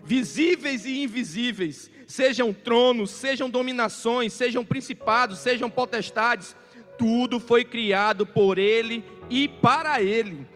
visíveis 0.04 0.86
e 0.86 1.02
invisíveis, 1.02 1.90
sejam 2.06 2.52
tronos, 2.52 3.10
sejam 3.10 3.50
dominações, 3.50 4.32
sejam 4.32 4.64
principados, 4.64 5.40
sejam 5.40 5.68
potestades, 5.68 6.54
tudo 6.96 7.40
foi 7.40 7.64
criado 7.64 8.24
por 8.24 8.58
Ele 8.58 9.04
e 9.28 9.48
para 9.48 10.00
Ele. 10.00 10.46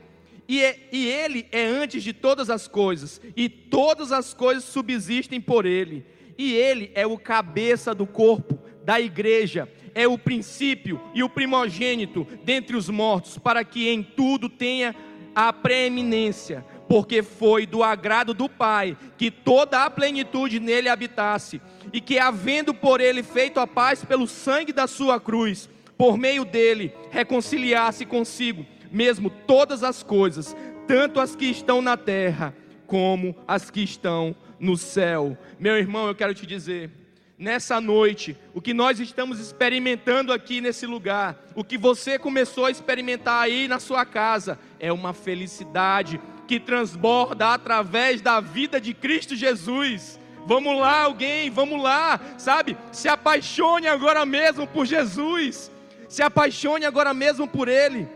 E, 0.49 0.65
é, 0.65 0.89
e 0.91 1.07
Ele 1.07 1.47
é 1.53 1.63
antes 1.63 2.03
de 2.03 2.15
todas 2.15 2.49
as 2.49 2.67
coisas, 2.67 3.21
e 3.37 3.51
todas 3.51 4.11
as 4.11 4.33
coisas 4.33 4.65
subsistem 4.65 5.41
por 5.41 5.67
Ele. 5.67 6.07
E 6.39 6.55
Ele 6.55 6.91
é 6.95 7.07
o 7.07 7.19
cabeça 7.19 7.95
do 7.95 8.07
corpo, 8.07 8.59
da 8.83 8.99
igreja, 8.99 9.69
é 9.95 10.09
o 10.09 10.17
princípio 10.17 10.99
e 11.13 11.23
o 11.23 11.29
primogênito 11.29 12.27
dentre 12.43 12.75
os 12.75 12.89
mortos, 12.89 13.37
para 13.37 13.63
que 13.63 13.89
em 13.91 14.03
tudo 14.03 14.49
tenha 14.49 14.95
a 15.35 15.53
preeminência, 15.53 16.65
porque 16.89 17.23
foi 17.23 17.67
do 17.67 17.83
agrado 17.83 18.33
do 18.33 18.49
Pai 18.49 18.97
que 19.19 19.31
toda 19.31 19.85
a 19.85 19.91
plenitude 19.91 20.59
nele 20.59 20.89
habitasse, 20.89 21.61
e 21.93 22.01
que, 22.01 22.19
havendo 22.19 22.73
por 22.73 23.03
ele 23.03 23.23
feito 23.23 23.61
a 23.61 23.67
paz 23.67 24.03
pelo 24.03 24.27
sangue 24.27 24.73
da 24.73 24.87
sua 24.87 25.21
cruz, 25.21 25.69
por 25.99 26.17
meio 26.17 26.45
dele 26.45 26.95
reconciliasse 27.11 28.07
consigo 28.07 28.65
mesmo 28.93 29.31
todas 29.31 29.83
as 29.83 30.03
coisas, 30.03 30.57
tanto 30.87 31.21
as 31.21 31.37
que 31.37 31.47
estão 31.47 31.83
na 31.83 31.97
terra 31.97 32.55
como 32.87 33.37
as 33.47 33.71
que 33.71 33.83
estão 33.83 34.35
no 34.59 34.77
céu. 34.77 35.37
Meu 35.59 35.77
irmão, 35.77 36.09
eu 36.09 36.15
quero 36.15 36.35
te 36.35 36.47
dizer, 36.47 36.91
nessa 37.39 37.81
noite, 37.81 38.37
o 38.53 38.61
que 38.61 38.75
nós 38.75 38.99
estamos 38.99 39.39
experimentando 39.39 40.33
aqui 40.33 40.61
nesse 40.61 40.87
lugar, 40.87 41.39
o 41.55 41.63
que 41.63 41.79
você 41.79 42.19
começou 42.19 42.65
a 42.65 42.71
experimentar 42.71 43.43
aí 43.43 43.69
na 43.69 43.79
sua 43.79 44.05
casa, 44.05 44.59
é 44.81 44.93
uma 44.93 45.13
felicidade 45.13 46.21
que 46.49 46.59
transborda 46.59 47.53
através 47.53 48.21
da 48.21 48.41
vida 48.41 48.81
de 48.81 48.95
Cristo 48.95 49.37
Jesus. 49.37 50.19
Vamos 50.47 50.81
lá, 50.81 51.03
alguém, 51.03 51.51
vamos 51.51 51.83
lá, 51.83 52.19
sabe? 52.39 52.77
Se 52.91 53.07
apaixone 53.07 53.87
agora 53.87 54.25
mesmo 54.25 54.67
por 54.67 54.87
Jesus, 54.87 55.71
se 56.09 56.23
apaixone 56.23 56.87
agora 56.87 57.13
mesmo 57.13 57.47
por 57.47 57.69
Ele. 57.69 58.09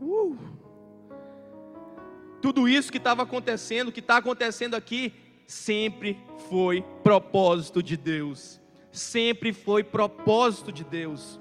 Uh. 0.00 0.36
Tudo 2.40 2.68
isso 2.68 2.92
que 2.92 2.98
estava 2.98 3.22
acontecendo, 3.22 3.90
que 3.90 4.00
está 4.00 4.18
acontecendo 4.18 4.74
aqui, 4.74 5.12
sempre 5.46 6.18
foi 6.48 6.84
propósito 7.02 7.82
de 7.82 7.96
Deus. 7.96 8.60
Sempre 8.92 9.52
foi 9.52 9.82
propósito 9.82 10.72
de 10.72 10.84
Deus. 10.84 11.40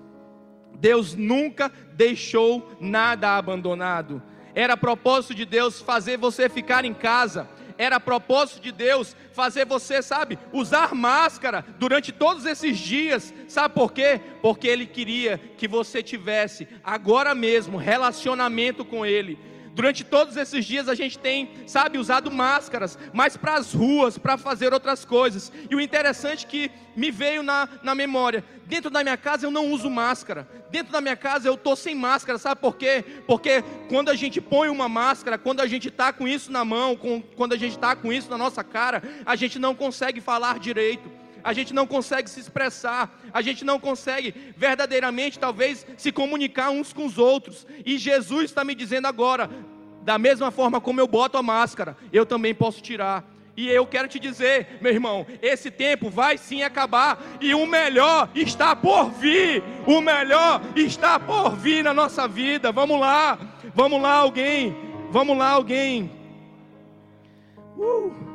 Deus 0.80 1.16
nunca 1.16 1.72
deixou 1.94 2.76
nada 2.80 3.38
abandonado. 3.38 4.22
Era 4.54 4.78
propósito 4.78 5.34
de 5.34 5.46
Deus 5.46 5.82
fazer 5.82 6.18
você 6.18 6.50
ficar 6.50 6.86
em 6.86 6.94
casa. 6.94 7.48
Era 7.77 8.00
propósito 8.00 8.62
de 8.62 8.72
Deus 8.72 9.15
fazer 9.34 9.65
você, 9.65 10.01
sabe, 10.01 10.39
usar 10.53 10.94
máscara 10.96 11.65
durante 11.77 12.12
todos 12.12 12.46
esses 12.46 12.77
dias. 12.77 13.34
Sabe 13.48 13.74
por 13.74 13.91
quê? 13.91 14.22
Porque 14.41 14.67
Ele 14.67 14.86
queria 14.86 15.38
que 15.58 15.67
você 15.67 16.01
tivesse 16.01 16.67
agora 16.84 17.36
mesmo 17.36 17.77
relacionamento 17.77 18.86
com 18.86 19.05
Ele 19.05 19.55
Durante 19.75 20.05
todos 20.05 20.38
esses 20.38 20.63
dias 20.63 20.88
a 20.88 20.96
gente 20.96 21.20
tem, 21.20 21.50
sabe, 21.67 21.98
usado 21.98 22.32
máscaras, 22.32 22.98
mas 23.12 23.36
para 23.36 23.55
as 23.55 23.74
ruas, 23.74 24.17
para 24.17 24.38
fazer 24.38 24.74
outras 24.74 25.03
coisas. 25.03 25.51
E 25.70 25.75
o 25.75 25.82
interessante 25.82 26.48
que 26.48 26.72
me 26.96 27.12
veio 27.12 27.44
na, 27.44 27.67
na 27.84 27.94
memória: 27.94 28.41
dentro 28.65 28.89
da 28.89 29.03
minha 29.03 29.17
casa 29.17 29.46
eu 29.46 29.51
não 29.51 29.70
uso 29.72 29.89
máscara, 29.89 30.48
dentro 30.72 30.94
da 30.94 31.01
minha 31.01 31.17
casa 31.17 31.50
eu 31.50 31.55
estou 31.55 31.75
sem 31.75 31.94
máscara, 31.94 32.39
sabe 32.39 32.62
por 32.62 32.77
quê? 32.77 33.03
Porque 33.27 33.65
quando 33.89 34.08
a 34.08 34.15
gente 34.15 34.39
põe 34.39 34.70
uma 34.70 34.88
máscara, 34.88 35.38
quando 35.38 35.60
a 35.60 35.67
gente 35.67 35.89
está 35.89 36.13
com 36.13 36.25
isso 36.25 36.50
na 36.53 36.63
mão, 36.63 36.96
com, 36.96 37.22
quando 37.36 37.51
a 37.51 37.58
gente 37.58 37.74
está 37.74 37.98
com 37.98 38.13
isso 38.13 38.29
na 38.29 38.38
nossa 38.38 38.63
cara, 38.63 39.03
a 39.25 39.36
gente 39.36 39.60
não 39.60 39.75
consegue 39.75 40.22
falar 40.22 40.58
direito 40.58 41.10
a 41.46 41.54
gente 41.54 41.75
não 41.75 41.86
consegue 41.86 42.28
se 42.28 42.40
expressar, 42.40 43.22
a 43.32 43.40
gente 43.40 43.64
não 43.64 43.80
consegue 43.80 44.34
verdadeiramente, 44.58 45.38
talvez, 45.38 45.86
se 45.96 46.12
comunicar 46.12 46.72
uns 46.72 46.92
com 46.92 47.06
os 47.06 47.20
outros. 47.20 47.68
E 47.86 48.00
Jesus 48.00 48.46
está 48.46 48.64
me 48.64 48.74
dizendo 48.74 49.06
agora, 49.06 49.48
da 50.02 50.18
mesma 50.18 50.50
forma 50.50 50.82
como 50.82 51.00
eu 51.00 51.08
boto 51.08 51.38
a 51.38 51.44
máscara, 51.44 51.96
eu 52.12 52.25
também 52.25 52.56
posso 52.56 52.82
tirar. 52.82 53.24
E 53.56 53.70
eu 53.70 53.86
quero 53.86 54.08
te 54.08 54.20
dizer, 54.20 54.80
meu 54.82 54.92
irmão, 54.92 55.24
esse 55.40 55.70
tempo 55.70 56.10
vai 56.10 56.36
sim 56.36 56.64
acabar 56.64 57.22
e 57.40 57.54
o 57.54 57.68
melhor 57.68 58.28
está 58.34 58.75
por 58.75 59.12
vir. 59.12 59.64
O 59.86 60.02
melhor 60.02 60.60
está 60.75 61.20
por 61.20 61.56
vir 61.56 61.84
na 61.84 61.94
nossa 61.94 62.28
vida. 62.28 62.72
Vamos 62.72 63.00
lá, 63.00 63.38
vamos 63.75 64.02
lá, 64.02 64.16
alguém, 64.16 64.75
vamos 65.12 65.38
lá, 65.38 65.52
alguém. 65.52 66.12
Uh. 67.78 68.25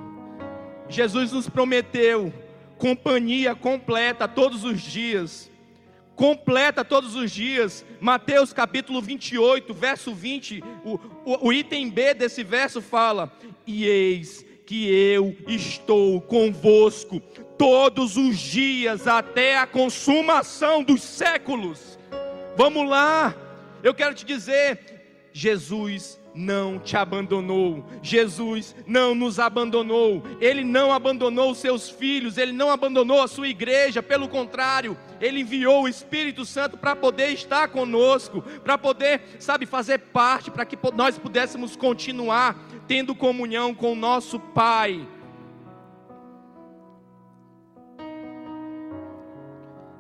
Jesus 0.89 1.31
nos 1.33 1.49
prometeu 1.49 2.33
companhia 2.81 3.55
completa 3.55 4.27
todos 4.27 4.65
os 4.65 4.81
dias. 4.81 5.51
Completa 6.17 6.85
todos 6.85 7.15
os 7.15 7.31
dias. 7.31 7.85
Mateus 8.01 8.53
capítulo 8.53 9.01
28, 9.01 9.73
verso 9.73 10.15
20, 10.15 10.65
o, 10.85 10.99
o, 11.25 11.49
o 11.49 11.53
item 11.53 11.91
B 11.91 12.15
desse 12.15 12.43
verso 12.43 12.81
fala: 12.81 13.31
E 13.67 13.85
eis 13.85 14.45
que 14.67 14.89
eu 14.89 15.37
estou 15.47 16.21
convosco 16.21 17.21
todos 17.59 18.17
os 18.17 18.39
dias 18.39 19.07
até 19.07 19.59
a 19.59 19.67
consumação 19.67 20.83
dos 20.83 21.03
séculos. 21.03 21.99
Vamos 22.57 22.89
lá, 22.89 23.35
eu 23.83 23.95
quero 23.95 24.15
te 24.15 24.25
dizer, 24.25 25.29
Jesus 25.33 26.20
não 26.35 26.79
te 26.79 26.97
abandonou. 26.97 27.85
Jesus 28.03 28.75
não 28.87 29.15
nos 29.15 29.39
abandonou. 29.39 30.23
Ele 30.41 30.65
não 30.65 30.93
abandonou 30.93 31.51
os 31.51 31.59
seus 31.59 31.89
filhos, 31.89 32.39
ele 32.39 32.53
não 32.53 32.71
abandonou 32.71 33.23
a 33.23 33.29
sua 33.29 33.49
igreja, 33.49 34.03
pelo 34.03 34.29
contrário, 34.29 34.97
ele 35.21 35.41
enviou 35.41 35.83
o 35.83 35.89
Espírito 35.89 36.45
Santo 36.45 36.77
para 36.77 36.97
poder 36.97 37.29
estar 37.29 37.69
conosco, 37.69 38.43
para 38.65 38.79
poder, 38.79 39.23
sabe, 39.39 39.67
fazer 39.67 39.99
parte, 39.99 40.51
para 40.51 40.65
que 40.65 40.79
nós 40.95 41.19
pudéssemos 41.19 41.77
continuar 41.77 42.57
tendo 42.87 43.15
comunhão 43.15 43.75
com 43.75 43.93
o 43.93 43.97
nosso 43.97 44.39
Pai. 44.39 45.07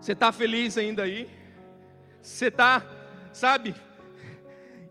Você 0.00 0.12
está 0.12 0.32
feliz 0.32 0.78
ainda 0.78 1.02
aí? 1.02 1.28
Você 2.22 2.46
está, 2.46 2.82
sabe, 3.32 3.74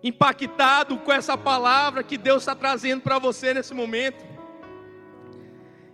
impactado 0.03 0.97
com 0.97 1.11
essa 1.11 1.37
palavra 1.37 2.03
que 2.03 2.17
Deus 2.17 2.43
está 2.43 2.55
trazendo 2.55 3.01
para 3.01 3.19
você 3.19 3.53
nesse 3.53 3.73
momento. 3.73 4.25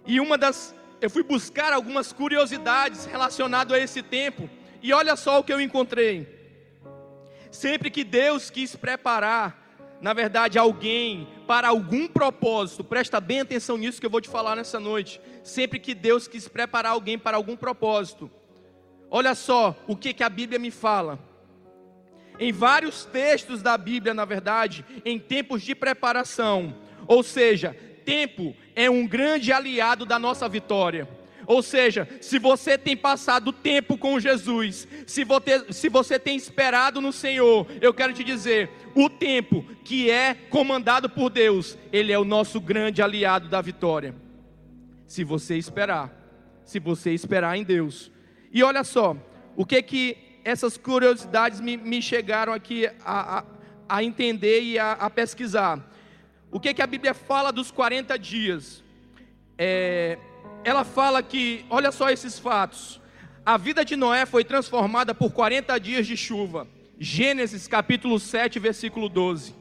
E 0.05 0.19
uma 0.19 0.37
das, 0.37 0.75
eu 1.01 1.09
fui 1.09 1.23
buscar 1.23 1.73
algumas 1.73 2.13
curiosidades 2.13 3.05
relacionadas 3.05 3.75
a 3.75 3.79
esse 3.81 4.03
tempo, 4.03 4.49
e 4.81 4.93
olha 4.93 5.15
só 5.15 5.39
o 5.39 5.43
que 5.43 5.51
eu 5.51 5.59
encontrei. 5.59 6.33
Sempre 7.49 7.89
que 7.89 8.03
Deus 8.03 8.49
quis 8.49 8.75
preparar, 8.75 9.63
na 9.99 10.13
verdade, 10.13 10.59
alguém 10.59 11.27
para 11.47 11.69
algum 11.69 12.07
propósito, 12.07 12.83
presta 12.83 13.19
bem 13.19 13.39
atenção 13.39 13.77
nisso 13.77 13.99
que 13.99 14.05
eu 14.05 14.11
vou 14.11 14.21
te 14.21 14.29
falar 14.29 14.55
nessa 14.55 14.79
noite. 14.79 15.19
Sempre 15.43 15.79
que 15.79 15.95
Deus 15.95 16.27
quis 16.27 16.47
preparar 16.47 16.91
alguém 16.91 17.17
para 17.17 17.37
algum 17.37 17.55
propósito, 17.55 18.29
olha 19.09 19.33
só 19.33 19.75
o 19.87 19.95
que, 19.95 20.13
que 20.13 20.23
a 20.23 20.29
Bíblia 20.29 20.59
me 20.59 20.69
fala 20.69 21.17
em 22.39 22.51
vários 22.51 23.05
textos 23.05 23.61
da 23.61 23.77
Bíblia, 23.77 24.13
na 24.13 24.25
verdade, 24.25 24.85
em 25.03 25.19
tempos 25.19 25.61
de 25.61 25.75
preparação. 25.75 26.75
Ou 27.07 27.23
seja, 27.23 27.75
tempo 28.03 28.55
é 28.75 28.89
um 28.89 29.07
grande 29.07 29.51
aliado 29.51 30.05
da 30.05 30.19
nossa 30.19 30.47
vitória. 30.47 31.07
Ou 31.47 31.61
seja, 31.61 32.07
se 32.21 32.39
você 32.39 32.77
tem 32.77 32.97
passado 32.97 33.51
tempo 33.51 33.97
com 33.97 34.19
Jesus, 34.19 34.87
se 35.05 35.23
você, 35.23 35.71
se 35.71 35.89
você 35.89 36.17
tem 36.17 36.35
esperado 36.35 36.99
no 36.99 37.13
Senhor, 37.13 37.67
eu 37.81 37.93
quero 37.93 38.13
te 38.13 38.23
dizer: 38.23 38.69
o 38.95 39.09
tempo 39.09 39.63
que 39.83 40.09
é 40.09 40.33
comandado 40.33 41.09
por 41.09 41.29
Deus, 41.29 41.77
ele 41.91 42.11
é 42.11 42.17
o 42.17 42.25
nosso 42.25 42.59
grande 42.59 43.01
aliado 43.01 43.47
da 43.47 43.61
vitória. 43.61 44.15
Se 45.05 45.23
você 45.23 45.55
esperar, 45.55 46.11
se 46.63 46.79
você 46.79 47.11
esperar 47.11 47.55
em 47.57 47.63
Deus. 47.63 48.11
E 48.51 48.63
olha 48.63 48.83
só, 48.83 49.15
o 49.55 49.65
que 49.65 49.81
que 49.83 50.17
essas 50.45 50.77
curiosidades 50.77 51.59
me, 51.59 51.75
me 51.75 51.99
chegaram 51.99 52.53
aqui 52.53 52.85
a, 53.03 53.39
a, 53.39 53.43
a 53.89 54.03
entender 54.03 54.61
e 54.61 54.77
a, 54.77 54.91
a, 54.91 55.09
pesquisar. 55.09 55.83
O 56.51 56.59
que, 56.59 56.71
que 56.71 56.83
a 56.83 56.87
Bíblia 56.87 57.15
fala 57.15 57.51
dos 57.51 57.71
40 57.71 58.17
dias? 58.19 58.83
É, 59.57 60.19
ela 60.63 60.83
fala 60.83 61.23
que, 61.23 61.65
olha 61.67 61.91
só 61.91 62.11
esses 62.11 62.37
fatos. 62.37 63.01
A 63.43 63.57
vida 63.57 63.83
de 63.83 63.95
Noé 63.95 64.27
foi 64.27 64.43
transformada 64.43 65.15
por 65.15 65.31
40 65.31 65.79
dias 65.79 66.05
de 66.05 66.15
chuva. 66.15 66.67
Gênesis 66.99 67.67
capítulo 67.67 68.19
7, 68.19 68.59
versículo 68.59 69.09
12. 69.09 69.55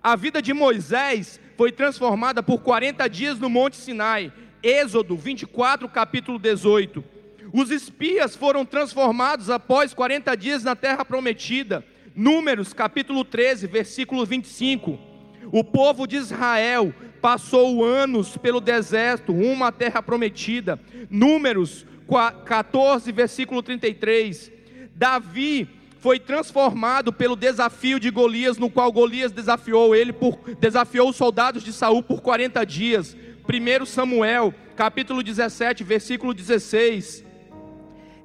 A 0.00 0.14
vida 0.14 0.40
de 0.40 0.54
Moisés 0.54 1.40
foi 1.56 1.72
transformada 1.72 2.44
por 2.44 2.60
40 2.60 3.08
dias 3.10 3.40
no 3.40 3.50
Monte 3.50 3.76
Sinai. 3.76 4.32
Êxodo 4.62 5.16
24, 5.16 5.88
capítulo 5.88 6.38
18. 6.38 7.17
Os 7.52 7.70
espias 7.70 8.36
foram 8.36 8.64
transformados 8.64 9.48
após 9.48 9.94
40 9.94 10.36
dias 10.36 10.62
na 10.62 10.76
terra 10.76 11.04
prometida. 11.04 11.84
Números 12.14 12.72
capítulo 12.72 13.24
13, 13.24 13.66
versículo 13.66 14.26
25. 14.26 14.98
O 15.50 15.64
povo 15.64 16.06
de 16.06 16.16
Israel 16.16 16.92
passou 17.22 17.84
anos 17.84 18.36
pelo 18.36 18.60
deserto, 18.60 19.34
à 19.64 19.72
terra 19.72 20.02
prometida. 20.02 20.78
Números 21.08 21.86
14, 22.44 23.10
versículo 23.12 23.62
33. 23.62 24.52
Davi 24.94 25.68
foi 26.00 26.18
transformado 26.18 27.12
pelo 27.12 27.34
desafio 27.34 27.98
de 27.98 28.10
Golias, 28.10 28.58
no 28.58 28.70
qual 28.70 28.92
Golias 28.92 29.32
desafiou 29.32 29.94
ele 29.94 30.12
por 30.12 30.38
desafiou 30.60 31.08
os 31.08 31.16
soldados 31.16 31.64
de 31.64 31.72
Saul 31.72 32.02
por 32.02 32.20
40 32.20 32.64
dias. 32.64 33.16
1 33.48 33.86
Samuel, 33.86 34.54
capítulo 34.76 35.22
17, 35.22 35.82
versículo 35.82 36.34
16. 36.34 37.27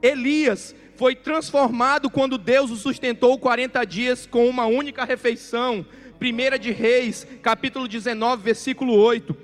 Elias 0.03 0.75
foi 0.97 1.15
transformado 1.15 2.09
quando 2.09 2.37
Deus 2.37 2.69
o 2.69 2.75
sustentou 2.75 3.39
40 3.39 3.85
dias 3.85 4.25
com 4.25 4.49
uma 4.49 4.65
única 4.65 5.05
refeição. 5.05 5.85
1 6.21 6.59
de 6.59 6.71
Reis, 6.71 7.25
capítulo 7.41 7.87
19, 7.87 8.43
versículo 8.43 8.93
8. 8.93 9.35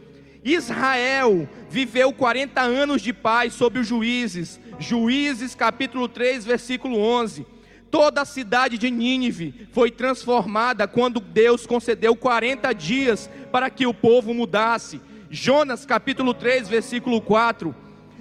Israel 0.44 1.48
viveu 1.70 2.12
40 2.12 2.62
anos 2.62 3.02
de 3.02 3.14
paz 3.14 3.54
sob 3.54 3.80
os 3.80 3.88
juízes. 3.88 4.60
Juízes, 4.78 5.56
capítulo 5.56 6.10
3, 6.10 6.46
versículo 6.46 6.98
11. 7.00 7.46
Toda 7.90 8.22
a 8.22 8.26
cidade 8.26 8.78
de 8.78 8.92
Nínive 8.92 9.68
foi 9.72 9.90
transformada 9.90 10.88
quando 10.88 11.22
Deus 11.22 11.66
concedeu 11.66 12.16
40 12.16 12.74
dias 12.74 13.30
para 13.52 13.70
que 13.70 13.88
o 13.88 13.94
povo 13.94 14.34
mudasse. 14.34 15.02
Jonas, 15.32 15.86
capítulo 15.86 16.34
3, 16.34 16.68
versículo 16.68 17.22
4. 17.22 17.74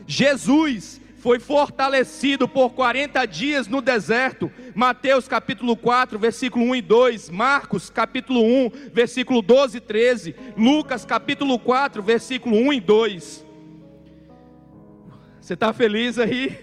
Jesus 0.07 1.01
foi 1.19 1.39
fortalecido 1.39 2.49
por 2.49 2.71
40 2.71 3.27
dias 3.27 3.67
no 3.67 3.81
deserto. 3.81 4.51
Mateus 4.75 5.27
capítulo 5.27 5.77
4, 5.77 6.19
versículo 6.19 6.65
1 6.67 6.77
e 6.77 6.83
2, 6.83 7.31
Marcos 7.31 7.91
capítulo 7.91 8.41
1, 8.41 8.71
versículo 8.93 9.43
12 9.43 9.79
e 9.79 9.81
13, 9.81 10.37
Lucas 10.57 11.05
capítulo 11.05 11.59
4, 11.59 12.03
versículo 12.03 12.57
1 12.57 12.73
e 12.73 12.81
2. 12.81 13.45
Você 15.41 15.55
está 15.55 15.73
feliz 15.73 16.19
aí? 16.19 16.59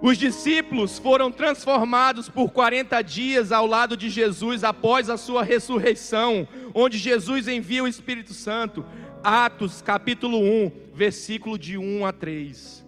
Os 0.00 0.16
discípulos 0.16 0.98
foram 0.98 1.30
transformados 1.30 2.28
por 2.28 2.50
40 2.50 3.02
dias 3.02 3.50
ao 3.50 3.66
lado 3.66 3.96
de 3.96 4.08
Jesus 4.08 4.62
após 4.62 5.10
a 5.10 5.16
sua 5.16 5.42
ressurreição, 5.42 6.46
onde 6.72 6.98
Jesus 6.98 7.48
envia 7.48 7.82
o 7.82 7.88
Espírito 7.88 8.32
Santo. 8.32 8.84
Atos 9.22 9.82
capítulo 9.82 10.38
1, 10.38 10.72
versículo 10.94 11.58
de 11.58 11.76
1 11.76 12.06
a 12.06 12.12
3. 12.12 12.87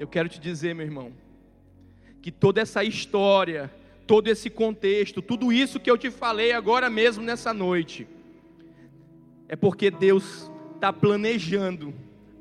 Eu 0.00 0.08
quero 0.08 0.30
te 0.30 0.40
dizer, 0.40 0.74
meu 0.74 0.86
irmão, 0.86 1.12
que 2.22 2.32
toda 2.32 2.58
essa 2.58 2.82
história, 2.82 3.70
todo 4.06 4.28
esse 4.28 4.48
contexto, 4.48 5.20
tudo 5.20 5.52
isso 5.52 5.78
que 5.78 5.90
eu 5.90 5.98
te 5.98 6.10
falei 6.10 6.52
agora 6.52 6.88
mesmo 6.88 7.22
nessa 7.22 7.52
noite, 7.52 8.08
é 9.46 9.54
porque 9.54 9.90
Deus 9.90 10.50
está 10.74 10.90
planejando 10.90 11.92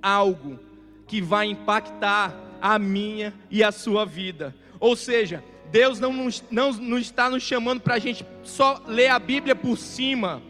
algo 0.01 0.57
que 1.05 1.21
vai 1.21 1.47
impactar 1.47 2.33
a 2.61 2.79
minha 2.79 3.33
e 3.51 3.61
a 3.61 3.73
sua 3.73 4.05
vida. 4.05 4.55
Ou 4.79 4.95
seja, 4.95 5.43
Deus 5.69 5.99
não, 5.99 6.29
não, 6.49 6.71
não 6.71 6.97
está 6.97 7.29
nos 7.29 7.43
chamando 7.43 7.81
para 7.81 7.95
a 7.95 7.99
gente 7.99 8.25
só 8.41 8.81
ler 8.87 9.09
a 9.09 9.19
Bíblia 9.19 9.53
por 9.53 9.77
cima, 9.77 10.41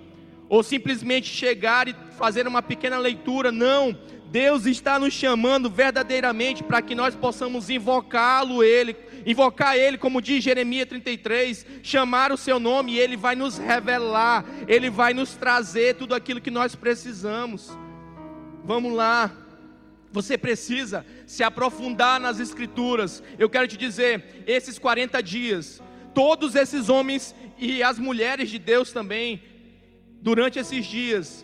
ou 0.47 0.61
simplesmente 0.61 1.25
chegar 1.25 1.87
e 1.87 1.95
fazer 2.19 2.45
uma 2.45 2.61
pequena 2.61 2.99
leitura, 2.99 3.51
não. 3.51 3.97
Deus 4.31 4.67
está 4.67 4.99
nos 4.99 5.11
chamando 5.11 5.69
verdadeiramente 5.69 6.63
para 6.63 6.83
que 6.83 6.93
nós 6.93 7.15
possamos 7.15 7.67
invocá-lo, 7.69 8.63
Ele, 8.63 8.95
invocar 9.25 9.75
Ele, 9.75 9.97
como 9.97 10.21
diz 10.21 10.43
Jeremias 10.43 10.87
33, 10.87 11.65
chamar 11.81 12.31
o 12.31 12.37
Seu 12.37 12.59
nome 12.59 12.93
e 12.93 12.99
Ele 12.99 13.17
vai 13.17 13.35
nos 13.35 13.57
revelar, 13.57 14.45
Ele 14.67 14.89
vai 14.89 15.15
nos 15.15 15.35
trazer 15.35 15.95
tudo 15.95 16.13
aquilo 16.13 16.39
que 16.39 16.51
nós 16.51 16.75
precisamos. 16.75 17.75
Vamos 18.63 18.93
lá, 18.93 19.31
você 20.11 20.37
precisa 20.37 21.03
se 21.25 21.43
aprofundar 21.43 22.19
nas 22.19 22.39
Escrituras. 22.39 23.23
Eu 23.39 23.49
quero 23.49 23.67
te 23.67 23.77
dizer, 23.77 24.43
esses 24.45 24.77
40 24.77 25.23
dias, 25.23 25.81
todos 26.13 26.53
esses 26.53 26.87
homens 26.87 27.33
e 27.57 27.81
as 27.81 27.97
mulheres 27.97 28.49
de 28.51 28.59
Deus 28.59 28.91
também, 28.91 29.41
durante 30.21 30.59
esses 30.59 30.85
dias, 30.85 31.43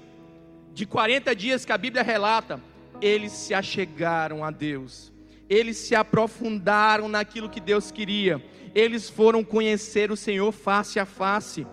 de 0.72 0.86
40 0.86 1.36
dias 1.36 1.66
que 1.66 1.72
a 1.72 1.78
Bíblia 1.78 2.04
relata, 2.04 2.62
eles 3.02 3.32
se 3.32 3.54
achegaram 3.54 4.44
a 4.44 4.52
Deus, 4.52 5.12
eles 5.50 5.78
se 5.78 5.96
aprofundaram 5.96 7.08
naquilo 7.08 7.50
que 7.50 7.60
Deus 7.60 7.92
queria, 7.92 8.44
eles 8.74 9.10
foram 9.10 9.44
conhecer 9.44 10.12
o 10.12 10.18
Senhor 10.18 10.52
face 10.52 11.00
a 11.00 11.06
face. 11.06 11.66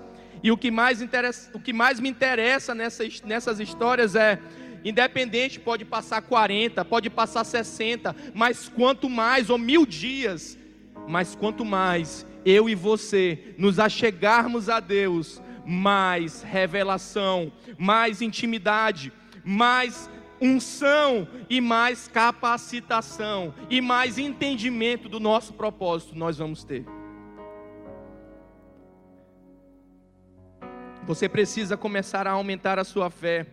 E 0.42 0.50
o 0.50 0.56
que 0.56 0.70
mais, 0.70 1.00
interessa, 1.00 1.50
o 1.54 1.60
que 1.60 1.72
mais 1.72 2.00
me 2.00 2.08
interessa 2.08 2.74
nessas, 2.74 3.22
nessas 3.22 3.60
histórias 3.60 4.16
é 4.16 4.40
Independente, 4.84 5.60
pode 5.60 5.84
passar 5.84 6.22
40, 6.22 6.84
pode 6.84 7.08
passar 7.08 7.44
60, 7.44 8.14
mas 8.34 8.68
quanto 8.68 9.08
mais, 9.08 9.48
ou 9.48 9.56
mil 9.56 9.86
dias, 9.86 10.58
mas 11.06 11.36
quanto 11.36 11.64
mais 11.64 12.26
eu 12.44 12.68
e 12.68 12.74
você 12.74 13.54
nos 13.56 13.78
achegarmos 13.78 14.68
a 14.68 14.80
Deus, 14.80 15.40
mais 15.64 16.42
revelação, 16.42 17.52
mais 17.78 18.20
intimidade, 18.20 19.12
mais 19.44 20.10
unção 20.42 21.28
e 21.48 21.60
mais 21.60 22.08
capacitação 22.08 23.54
e 23.70 23.80
mais 23.80 24.18
entendimento 24.18 25.08
do 25.08 25.20
nosso 25.20 25.52
propósito 25.52 26.16
nós 26.16 26.38
vamos 26.38 26.64
ter. 26.64 26.84
Você 31.06 31.28
precisa 31.28 31.76
começar 31.76 32.26
a 32.26 32.32
aumentar 32.32 32.78
a 32.78 32.84
sua 32.84 33.08
fé. 33.08 33.46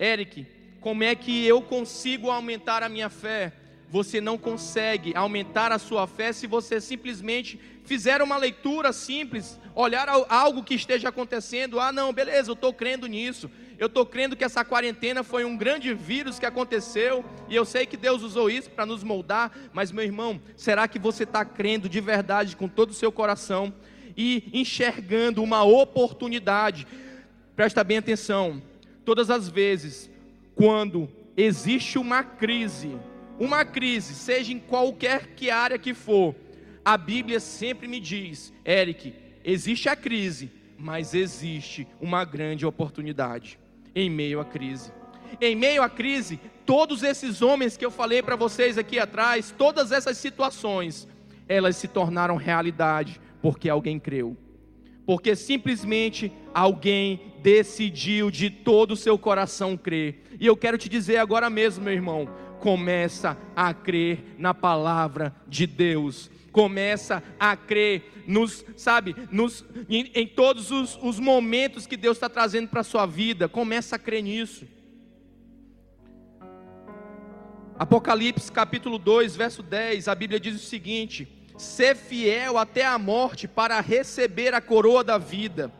Eric, 0.00 0.46
como 0.80 1.02
é 1.02 1.14
que 1.14 1.46
eu 1.46 1.60
consigo 1.60 2.30
aumentar 2.30 2.82
a 2.82 2.88
minha 2.88 3.10
fé? 3.10 3.52
Você 3.90 4.20
não 4.20 4.38
consegue 4.38 5.14
aumentar 5.14 5.72
a 5.72 5.78
sua 5.78 6.06
fé 6.06 6.32
se 6.32 6.46
você 6.46 6.80
simplesmente 6.80 7.60
fizer 7.84 8.22
uma 8.22 8.36
leitura 8.36 8.92
simples, 8.92 9.60
olhar 9.74 10.08
algo 10.08 10.64
que 10.64 10.74
esteja 10.74 11.10
acontecendo. 11.10 11.78
Ah, 11.78 11.92
não, 11.92 12.12
beleza, 12.12 12.50
eu 12.50 12.54
estou 12.54 12.72
crendo 12.72 13.06
nisso. 13.06 13.50
Eu 13.78 13.88
estou 13.88 14.06
crendo 14.06 14.36
que 14.36 14.44
essa 14.44 14.64
quarentena 14.64 15.24
foi 15.24 15.44
um 15.44 15.56
grande 15.56 15.92
vírus 15.94 16.38
que 16.38 16.46
aconteceu, 16.46 17.24
e 17.48 17.56
eu 17.56 17.64
sei 17.64 17.86
que 17.86 17.96
Deus 17.96 18.22
usou 18.22 18.48
isso 18.48 18.70
para 18.70 18.86
nos 18.86 19.02
moldar, 19.02 19.52
mas 19.72 19.90
meu 19.90 20.04
irmão, 20.04 20.40
será 20.56 20.86
que 20.86 20.98
você 20.98 21.24
está 21.24 21.44
crendo 21.44 21.88
de 21.88 22.00
verdade 22.00 22.56
com 22.56 22.68
todo 22.68 22.90
o 22.90 22.94
seu 22.94 23.10
coração 23.10 23.74
e 24.16 24.48
enxergando 24.52 25.42
uma 25.42 25.64
oportunidade? 25.64 26.86
Presta 27.56 27.82
bem 27.82 27.98
atenção, 27.98 28.62
todas 29.04 29.28
as 29.28 29.48
vezes 29.48 30.10
quando 30.54 31.08
existe 31.36 31.98
uma 31.98 32.22
crise, 32.22 32.96
uma 33.40 33.64
crise, 33.64 34.14
seja 34.14 34.52
em 34.52 34.60
qualquer 34.60 35.34
que 35.34 35.50
área 35.50 35.78
que 35.78 35.92
for, 35.92 36.32
a 36.84 36.96
Bíblia 36.96 37.40
sempre 37.40 37.88
me 37.88 37.98
diz, 37.98 38.52
Eric, 38.64 39.12
existe 39.44 39.88
a 39.88 39.96
crise, 39.96 40.52
mas 40.78 41.12
existe 41.12 41.88
uma 42.00 42.24
grande 42.24 42.64
oportunidade 42.64 43.58
em 43.94 44.10
meio 44.10 44.40
à 44.40 44.44
crise. 44.44 44.92
Em 45.40 45.54
meio 45.54 45.82
à 45.82 45.88
crise, 45.88 46.40
todos 46.64 47.02
esses 47.02 47.42
homens 47.42 47.76
que 47.76 47.84
eu 47.84 47.90
falei 47.90 48.22
para 48.22 48.36
vocês 48.36 48.78
aqui 48.78 48.98
atrás, 48.98 49.54
todas 49.56 49.92
essas 49.92 50.16
situações, 50.18 51.08
elas 51.48 51.76
se 51.76 51.88
tornaram 51.88 52.36
realidade 52.36 53.20
porque 53.42 53.68
alguém 53.68 53.98
creu 53.98 54.36
porque 55.06 55.36
simplesmente 55.36 56.32
alguém 56.52 57.34
decidiu 57.42 58.30
de 58.30 58.48
todo 58.48 58.92
o 58.92 58.96
seu 58.96 59.18
coração 59.18 59.76
crer. 59.76 60.22
E 60.40 60.46
eu 60.46 60.56
quero 60.56 60.78
te 60.78 60.88
dizer 60.88 61.18
agora 61.18 61.50
mesmo, 61.50 61.84
meu 61.84 61.92
irmão, 61.92 62.28
começa 62.58 63.36
a 63.54 63.74
crer 63.74 64.34
na 64.38 64.54
palavra 64.54 65.34
de 65.46 65.66
Deus. 65.66 66.30
Começa 66.54 67.20
a 67.36 67.56
crer 67.56 68.24
nos, 68.28 68.64
sabe, 68.76 69.16
nos, 69.28 69.64
em, 69.88 70.08
em 70.14 70.24
todos 70.24 70.70
os, 70.70 70.96
os 71.02 71.18
momentos 71.18 71.84
que 71.84 71.96
Deus 71.96 72.16
está 72.16 72.28
trazendo 72.28 72.68
para 72.68 72.80
a 72.80 72.84
sua 72.84 73.06
vida. 73.06 73.48
Começa 73.48 73.96
a 73.96 73.98
crer 73.98 74.22
nisso. 74.22 74.64
Apocalipse 77.76 78.52
capítulo 78.52 78.98
2, 79.00 79.34
verso 79.34 79.64
10, 79.64 80.06
a 80.06 80.14
Bíblia 80.14 80.38
diz 80.38 80.54
o 80.54 80.64
seguinte: 80.64 81.26
ser 81.58 81.96
fiel 81.96 82.56
até 82.56 82.86
a 82.86 82.96
morte 83.00 83.48
para 83.48 83.80
receber 83.80 84.54
a 84.54 84.60
coroa 84.60 85.02
da 85.02 85.18
vida. 85.18 85.72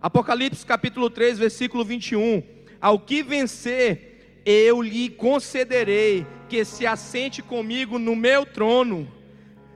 Apocalipse 0.00 0.64
capítulo 0.64 1.10
3, 1.10 1.40
versículo 1.40 1.84
21. 1.84 2.44
Ao 2.80 2.96
que 2.96 3.24
vencer, 3.24 4.40
eu 4.46 4.80
lhe 4.80 5.10
concederei 5.10 6.24
que 6.48 6.64
se 6.64 6.86
assente 6.86 7.42
comigo 7.42 7.98
no 7.98 8.14
meu 8.14 8.46
trono. 8.46 9.20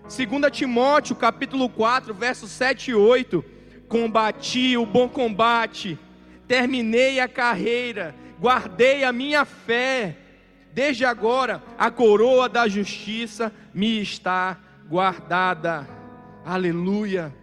2 0.08 0.52
Timóteo 0.52 1.16
capítulo 1.16 1.68
4, 1.68 2.14
versos 2.14 2.50
7 2.52 2.92
e 2.92 2.94
8. 2.94 3.44
Combati 3.88 4.76
o 4.76 4.86
bom 4.86 5.08
combate, 5.08 5.98
terminei 6.46 7.18
a 7.18 7.28
carreira, 7.28 8.14
guardei 8.38 9.02
a 9.02 9.12
minha 9.12 9.44
fé. 9.44 10.16
Desde 10.72 11.04
agora, 11.04 11.60
a 11.76 11.90
coroa 11.90 12.48
da 12.48 12.68
justiça 12.68 13.52
me 13.74 14.00
está 14.00 14.58
guardada. 14.88 15.88
Aleluia. 16.44 17.34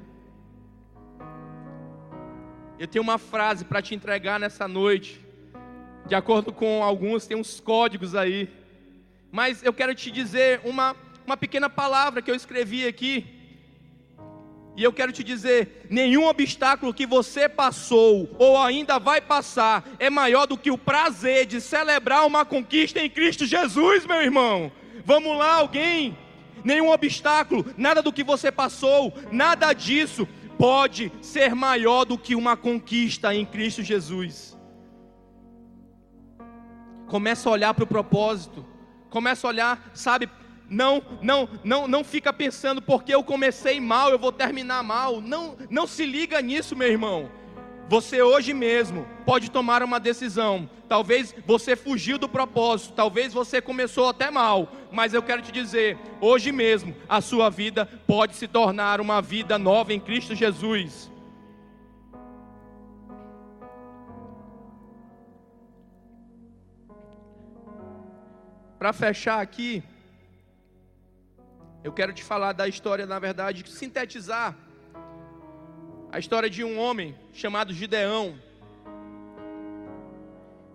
Eu 2.80 2.88
tenho 2.88 3.04
uma 3.04 3.18
frase 3.18 3.66
para 3.66 3.82
te 3.82 3.94
entregar 3.94 4.40
nessa 4.40 4.70
noite. 4.70 5.24
De 6.06 6.16
acordo 6.16 6.54
com 6.54 6.82
alguns, 6.82 7.28
tem 7.28 7.36
uns 7.36 7.60
códigos 7.60 8.16
aí. 8.16 8.50
Mas 9.32 9.64
eu 9.64 9.74
quero 9.74 9.94
te 9.94 10.12
dizer 10.12 10.62
uma, 10.64 10.96
uma 11.26 11.38
pequena 11.38 11.70
palavra 11.70 12.22
que 12.22 12.30
eu 12.30 12.36
escrevi 12.36 12.86
aqui. 12.86 13.26
E 14.76 14.84
eu 14.84 14.92
quero 14.92 15.12
te 15.12 15.24
dizer: 15.24 15.86
nenhum 15.90 16.26
obstáculo 16.28 16.94
que 16.94 17.06
você 17.06 17.48
passou 17.48 18.36
ou 18.40 18.58
ainda 18.58 19.00
vai 19.00 19.22
passar 19.22 19.84
é 20.00 20.10
maior 20.10 20.46
do 20.46 20.58
que 20.58 20.72
o 20.72 20.78
prazer 20.78 21.46
de 21.46 21.62
celebrar 21.62 22.26
uma 22.26 22.44
conquista 22.44 23.00
em 23.00 23.10
Cristo 23.10 23.46
Jesus, 23.46 24.06
meu 24.06 24.22
irmão. 24.22 24.72
Vamos 25.06 25.38
lá, 25.38 25.56
alguém 25.56 26.18
nenhum 26.64 26.90
obstáculo, 26.90 27.66
nada 27.78 28.02
do 28.02 28.14
que 28.14 28.24
você 28.24 28.52
passou, 28.52 29.14
nada 29.32 29.74
disso 29.74 30.28
pode 30.58 31.12
ser 31.22 31.54
maior 31.54 32.06
do 32.06 32.18
que 32.18 32.36
uma 32.36 32.56
conquista 32.56 33.36
em 33.36 33.46
Cristo 33.46 33.84
Jesus. 33.84 34.58
Começa 37.08 37.50
a 37.50 37.52
olhar 37.52 37.74
para 37.74 37.84
o 37.84 37.88
propósito, 37.88 38.66
começa 39.10 39.46
a 39.46 39.50
olhar, 39.50 39.92
sabe, 39.94 40.30
não, 40.70 41.04
não, 41.22 41.50
não, 41.64 41.88
não 41.88 42.04
fica 42.04 42.34
pensando 42.34 42.82
porque 42.82 43.14
eu 43.14 43.24
comecei 43.24 43.80
mal, 43.80 44.10
eu 44.10 44.20
vou 44.20 44.32
terminar 44.32 44.84
mal. 44.84 45.22
Não, 45.22 45.58
não 45.70 45.86
se 45.86 46.06
liga 46.06 46.42
nisso, 46.42 46.76
meu 46.76 46.88
irmão. 46.88 47.30
Você 47.90 48.22
hoje 48.22 48.54
mesmo 48.54 49.06
pode 49.26 49.52
tomar 49.52 49.84
uma 49.84 50.00
decisão. 50.00 50.70
Talvez 50.88 51.36
você 51.46 51.76
fugiu 51.76 52.18
do 52.18 52.30
propósito, 52.30 52.94
talvez 52.96 53.34
você 53.34 53.62
começou 53.62 54.10
até 54.10 54.32
mal, 54.32 54.72
mas 54.92 55.14
eu 55.14 55.22
quero 55.22 55.42
te 55.42 55.52
dizer, 55.52 55.98
hoje 56.22 56.52
mesmo 56.52 56.96
a 57.10 57.20
sua 57.20 57.50
vida 57.50 57.86
pode 58.08 58.36
se 58.36 58.48
tornar 58.48 59.02
uma 59.02 59.22
vida 59.22 59.58
nova 59.58 59.94
em 59.94 60.00
Cristo 60.00 60.34
Jesus. 60.34 61.12
Para 68.80 68.94
fechar 68.94 69.40
aqui, 69.40 69.84
eu 71.84 71.92
quero 71.92 72.14
te 72.14 72.24
falar 72.24 72.54
da 72.54 72.68
história, 72.68 73.06
na 73.06 73.20
verdade, 73.20 73.64
sintetizar 73.70 74.56
a 76.12 76.20
história 76.20 76.50
de 76.50 76.64
um 76.64 76.80
homem 76.80 77.16
chamado 77.34 77.74
Gideão. 77.74 78.40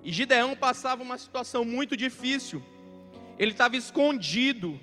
E 0.04 0.12
Gideão 0.12 0.54
passava 0.54 1.02
uma 1.02 1.16
situação 1.16 1.64
muito 1.64 1.96
difícil. 1.96 2.62
Ele 3.38 3.52
estava 3.52 3.76
escondido 3.76 4.78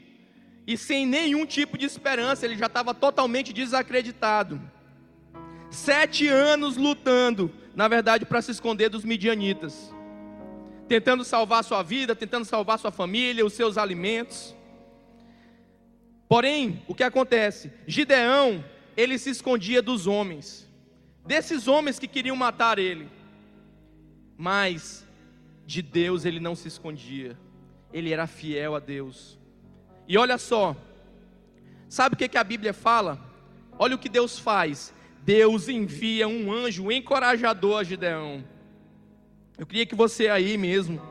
e 0.66 0.76
sem 0.78 1.06
nenhum 1.06 1.46
tipo 1.46 1.78
de 1.78 1.86
esperança, 1.86 2.46
ele 2.46 2.56
já 2.56 2.66
estava 2.66 2.94
totalmente 2.94 3.54
desacreditado. 3.54 4.60
Sete 5.70 6.28
anos 6.28 6.76
lutando, 6.76 7.52
na 7.76 7.88
verdade, 7.88 8.26
para 8.26 8.42
se 8.42 8.50
esconder 8.50 8.90
dos 8.90 9.04
midianitas, 9.04 9.94
tentando 10.88 11.24
salvar 11.24 11.64
sua 11.64 11.84
vida, 11.84 12.16
tentando 12.16 12.46
salvar 12.46 12.80
sua 12.80 12.92
família, 12.92 13.46
os 13.46 13.54
seus 13.54 13.78
alimentos. 13.78 14.56
Porém, 16.28 16.84
o 16.88 16.96
que 16.96 17.04
acontece? 17.04 17.72
Gideão, 17.86 18.64
ele 18.98 19.18
se 19.18 19.30
escondia 19.30 19.82
dos 19.82 20.08
homens, 20.08 20.68
desses 21.26 21.68
homens 21.68 22.00
que 22.00 22.08
queriam 22.08 22.36
matar 22.36 22.80
ele. 22.80 23.08
Mas 24.38 25.06
de 25.66 25.82
Deus 25.82 26.26
ele 26.26 26.40
não 26.40 26.56
se 26.56 26.68
escondia, 26.68 27.38
ele 27.94 28.12
era 28.12 28.28
fiel 28.28 28.76
a 28.76 28.80
Deus. 28.80 29.38
E 30.08 30.18
olha 30.18 30.38
só, 30.38 30.76
sabe 31.88 32.16
o 32.16 32.18
que, 32.18 32.28
que 32.28 32.38
a 32.38 32.44
Bíblia 32.44 32.74
fala? 32.74 33.20
Olha 33.78 33.96
o 33.96 34.00
que 34.00 34.10
Deus 34.10 34.40
faz. 34.40 34.94
Deus 35.24 35.68
envia 35.68 36.28
um 36.28 36.52
anjo 36.52 36.92
encorajador 36.92 37.80
a 37.80 37.84
Gideão. 37.84 38.44
Eu 39.58 39.66
queria 39.66 39.86
que 39.86 39.96
você 39.96 40.28
aí 40.28 40.58
mesmo 40.58 41.02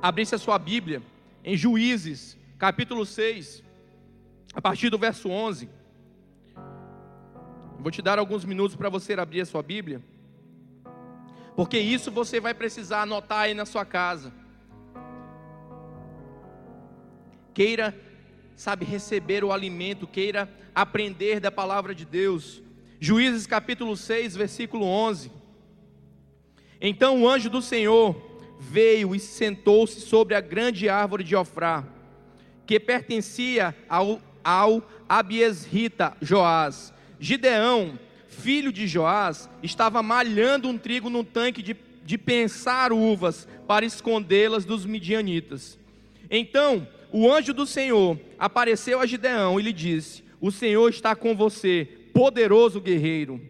abrisse 0.00 0.34
a 0.34 0.38
sua 0.38 0.58
Bíblia 0.58 1.02
em 1.44 1.56
Juízes, 1.56 2.38
capítulo 2.58 3.04
6, 3.04 3.62
a 4.56 4.60
partir 4.62 4.88
do 4.88 4.96
verso 4.96 5.28
11. 5.28 5.68
Vou 7.78 7.90
te 7.90 8.00
dar 8.00 8.18
alguns 8.18 8.42
minutos 8.42 8.74
para 8.74 8.88
você 8.88 9.12
abrir 9.12 9.42
a 9.42 9.46
sua 9.46 9.62
Bíblia, 9.62 10.02
porque 11.54 11.78
isso 11.78 12.10
você 12.10 12.40
vai 12.40 12.54
precisar 12.54 13.02
anotar 13.02 13.40
aí 13.40 13.52
na 13.52 13.66
sua 13.66 13.84
casa. 13.84 14.32
Queira, 17.52 17.94
sabe, 18.56 18.86
receber 18.86 19.44
o 19.44 19.52
alimento, 19.52 20.06
queira 20.06 20.48
aprender 20.74 21.38
da 21.38 21.50
palavra 21.50 21.94
de 21.94 22.06
Deus. 22.06 22.62
Juízes 22.98 23.46
capítulo 23.46 23.94
6, 23.94 24.36
versículo 24.36 24.86
11. 24.86 25.30
Então 26.80 27.22
o 27.22 27.28
anjo 27.28 27.50
do 27.50 27.60
Senhor 27.60 28.16
veio 28.58 29.14
e 29.14 29.20
sentou-se 29.20 30.00
sobre 30.00 30.34
a 30.34 30.40
grande 30.40 30.88
árvore 30.88 31.24
de 31.24 31.36
Ofrá, 31.36 31.84
que 32.66 32.80
pertencia 32.80 33.74
ao, 33.88 34.20
ao 34.46 34.80
Abiesrita 35.08 36.16
Joás. 36.22 36.94
Gideão, 37.18 37.98
filho 38.28 38.70
de 38.70 38.86
Joás, 38.86 39.50
estava 39.60 40.04
malhando 40.04 40.68
um 40.68 40.78
trigo 40.78 41.10
num 41.10 41.24
tanque 41.24 41.60
de, 41.60 41.76
de 42.04 42.16
pensar 42.16 42.92
uvas 42.92 43.48
para 43.66 43.84
escondê-las 43.84 44.64
dos 44.64 44.86
midianitas. 44.86 45.76
Então 46.30 46.86
o 47.12 47.32
anjo 47.32 47.52
do 47.52 47.66
Senhor 47.66 48.20
apareceu 48.38 49.00
a 49.00 49.06
Gideão 49.06 49.58
e 49.58 49.64
lhe 49.64 49.72
disse: 49.72 50.22
O 50.40 50.52
Senhor 50.52 50.88
está 50.90 51.16
com 51.16 51.34
você, 51.34 51.88
poderoso 52.14 52.80
guerreiro. 52.80 53.40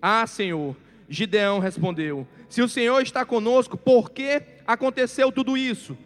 Ah, 0.00 0.26
Senhor. 0.26 0.74
Gideão 1.06 1.58
respondeu: 1.58 2.26
Se 2.48 2.62
o 2.62 2.68
Senhor 2.68 3.02
está 3.02 3.26
conosco, 3.26 3.76
por 3.76 4.10
que 4.10 4.40
aconteceu 4.66 5.30
tudo 5.30 5.54
isso? 5.54 5.96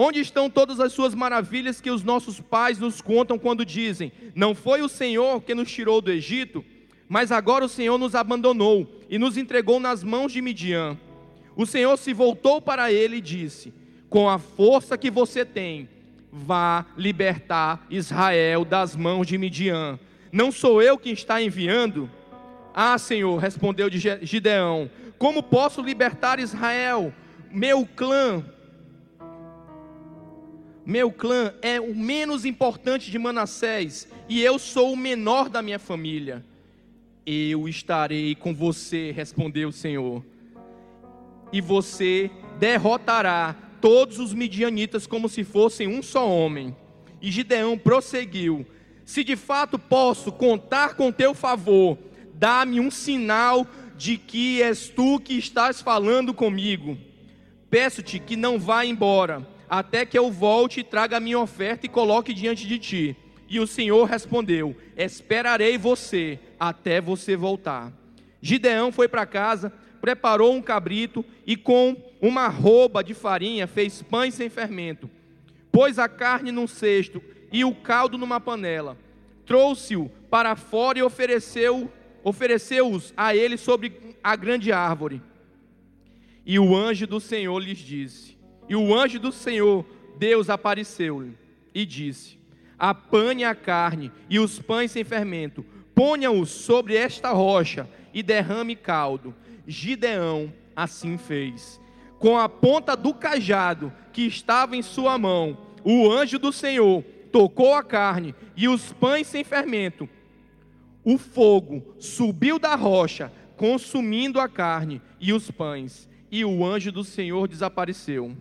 Onde 0.00 0.20
estão 0.20 0.48
todas 0.48 0.78
as 0.78 0.92
suas 0.92 1.12
maravilhas 1.12 1.80
que 1.80 1.90
os 1.90 2.04
nossos 2.04 2.40
pais 2.40 2.78
nos 2.78 3.00
contam 3.00 3.36
quando 3.36 3.64
dizem: 3.64 4.12
Não 4.32 4.54
foi 4.54 4.80
o 4.80 4.88
Senhor 4.88 5.42
que 5.42 5.56
nos 5.56 5.68
tirou 5.68 6.00
do 6.00 6.12
Egito, 6.12 6.64
mas 7.08 7.32
agora 7.32 7.64
o 7.64 7.68
Senhor 7.68 7.98
nos 7.98 8.14
abandonou 8.14 8.88
e 9.10 9.18
nos 9.18 9.36
entregou 9.36 9.80
nas 9.80 10.04
mãos 10.04 10.32
de 10.32 10.40
Midian. 10.40 10.96
O 11.56 11.66
Senhor 11.66 11.96
se 11.96 12.12
voltou 12.12 12.62
para 12.62 12.92
ele 12.92 13.16
e 13.16 13.20
disse: 13.20 13.74
Com 14.08 14.30
a 14.30 14.38
força 14.38 14.96
que 14.96 15.10
você 15.10 15.44
tem, 15.44 15.88
vá 16.30 16.86
libertar 16.96 17.84
Israel 17.90 18.64
das 18.64 18.94
mãos 18.94 19.26
de 19.26 19.36
Midian. 19.36 19.98
Não 20.30 20.52
sou 20.52 20.80
eu 20.80 20.96
quem 20.96 21.12
está 21.12 21.42
enviando? 21.42 22.08
Ah, 22.72 22.98
Senhor, 22.98 23.36
respondeu 23.38 23.88
Gideão: 23.90 24.88
Como 25.18 25.42
posso 25.42 25.82
libertar 25.82 26.38
Israel? 26.38 27.12
Meu 27.50 27.84
clã, 27.84 28.44
meu 30.88 31.12
clã 31.12 31.52
é 31.60 31.78
o 31.78 31.94
menos 31.94 32.46
importante 32.46 33.10
de 33.10 33.18
Manassés, 33.18 34.08
e 34.26 34.40
eu 34.40 34.58
sou 34.58 34.94
o 34.94 34.96
menor 34.96 35.50
da 35.50 35.60
minha 35.60 35.78
família. 35.78 36.42
Eu 37.26 37.68
estarei 37.68 38.34
com 38.34 38.54
você, 38.54 39.10
respondeu 39.10 39.68
o 39.68 39.72
Senhor, 39.72 40.24
e 41.52 41.60
você 41.60 42.30
derrotará 42.58 43.54
todos 43.82 44.18
os 44.18 44.32
midianitas 44.32 45.06
como 45.06 45.28
se 45.28 45.44
fossem 45.44 45.86
um 45.86 46.02
só 46.02 46.26
homem. 46.26 46.74
E 47.20 47.30
Gideão 47.30 47.76
prosseguiu: 47.76 48.64
Se 49.04 49.22
de 49.22 49.36
fato 49.36 49.78
posso 49.78 50.32
contar 50.32 50.94
com 50.94 51.12
teu 51.12 51.34
favor, 51.34 51.98
dá-me 52.32 52.80
um 52.80 52.90
sinal 52.90 53.66
de 53.94 54.16
que 54.16 54.62
és 54.62 54.88
tu 54.88 55.20
que 55.20 55.34
estás 55.34 55.82
falando 55.82 56.32
comigo. 56.32 56.96
Peço-te 57.68 58.18
que 58.18 58.36
não 58.36 58.58
vá 58.58 58.86
embora, 58.86 59.46
até 59.68 60.06
que 60.06 60.18
eu 60.18 60.30
volte 60.30 60.80
e 60.80 60.84
traga 60.84 61.16
a 61.16 61.20
minha 61.20 61.38
oferta 61.38 61.86
e 61.86 61.88
coloque 61.88 62.32
diante 62.32 62.66
de 62.66 62.78
ti. 62.78 63.16
E 63.48 63.58
o 63.60 63.66
Senhor 63.66 64.04
respondeu: 64.04 64.76
Esperarei 64.96 65.76
você 65.78 66.38
até 66.58 67.00
você 67.00 67.36
voltar. 67.36 67.92
Gideão 68.40 68.92
foi 68.92 69.08
para 69.08 69.26
casa, 69.26 69.72
preparou 70.00 70.54
um 70.54 70.62
cabrito 70.62 71.24
e 71.46 71.56
com 71.56 71.96
uma 72.20 72.48
roupa 72.48 73.02
de 73.02 73.14
farinha 73.14 73.66
fez 73.66 74.02
pães 74.02 74.34
sem 74.34 74.48
fermento. 74.48 75.10
Pôs 75.72 75.98
a 75.98 76.08
carne 76.08 76.52
num 76.52 76.66
cesto 76.66 77.22
e 77.52 77.64
o 77.64 77.74
caldo 77.74 78.18
numa 78.18 78.40
panela. 78.40 78.96
Trouxe-o 79.46 80.08
para 80.30 80.54
fora 80.56 80.98
e 80.98 81.02
ofereceu 81.02 81.90
ofereceu-os 82.24 83.14
a 83.16 83.34
ele 83.34 83.56
sobre 83.56 83.92
a 84.22 84.36
grande 84.36 84.72
árvore. 84.72 85.22
E 86.44 86.58
o 86.58 86.76
anjo 86.76 87.06
do 87.06 87.20
Senhor 87.20 87.58
lhes 87.58 87.78
disse: 87.78 88.37
E 88.68 88.76
o 88.76 88.94
anjo 88.94 89.18
do 89.18 89.32
Senhor, 89.32 89.84
Deus, 90.18 90.50
apareceu-lhe 90.50 91.36
e 91.74 91.86
disse: 91.86 92.38
Apanhe 92.78 93.44
a 93.44 93.54
carne 93.54 94.12
e 94.28 94.38
os 94.38 94.60
pães 94.60 94.92
sem 94.92 95.04
fermento, 95.04 95.64
ponha-os 95.94 96.50
sobre 96.50 96.96
esta 96.96 97.32
rocha 97.32 97.88
e 98.12 98.22
derrame 98.22 98.76
caldo. 98.76 99.34
Gideão 99.66 100.52
assim 100.74 101.18
fez. 101.18 101.80
Com 102.18 102.36
a 102.36 102.48
ponta 102.48 102.96
do 102.96 103.14
cajado 103.14 103.92
que 104.12 104.22
estava 104.22 104.76
em 104.76 104.82
sua 104.82 105.16
mão, 105.18 105.56
o 105.84 106.10
anjo 106.10 106.38
do 106.38 106.52
Senhor 106.52 107.02
tocou 107.30 107.74
a 107.74 107.82
carne 107.82 108.34
e 108.56 108.68
os 108.68 108.92
pães 108.92 109.26
sem 109.26 109.44
fermento 109.44 110.08
o 111.10 111.16
fogo 111.16 111.94
subiu 111.98 112.58
da 112.58 112.74
rocha, 112.74 113.32
consumindo 113.56 114.38
a 114.38 114.46
carne 114.46 115.00
e 115.18 115.32
os 115.32 115.50
pães, 115.50 116.06
e 116.30 116.44
o 116.44 116.62
anjo 116.62 116.92
do 116.92 117.02
Senhor 117.02 117.48
desapareceu. 117.48 118.36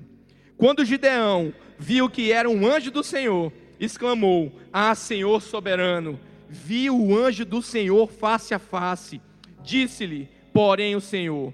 Quando 0.58 0.86
Gideão 0.86 1.54
viu 1.78 2.10
que 2.10 2.32
era 2.32 2.50
um 2.50 2.66
anjo 2.66 2.92
do 2.92 3.04
Senhor, 3.04 3.52
exclamou: 3.80 4.52
Ah, 4.72 4.96
Senhor 4.96 5.42
soberano! 5.42 6.20
Viu 6.50 6.98
o 6.98 7.18
anjo 7.18 7.46
do 7.46 7.62
Senhor 7.62 8.10
face 8.10 8.54
a 8.54 8.60
face. 8.60 9.22
Disse-lhe, 9.62 10.30
porém, 10.54 10.96
o 10.96 11.02
Senhor: 11.02 11.54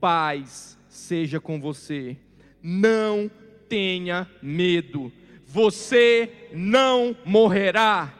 Paz 0.00 0.78
seja 0.88 1.40
com 1.40 1.60
você. 1.60 2.16
Não 2.62 3.30
tenha 3.68 4.28
medo. 4.42 5.12
Você 5.46 6.30
não 6.52 7.16
morrerá 7.24 8.18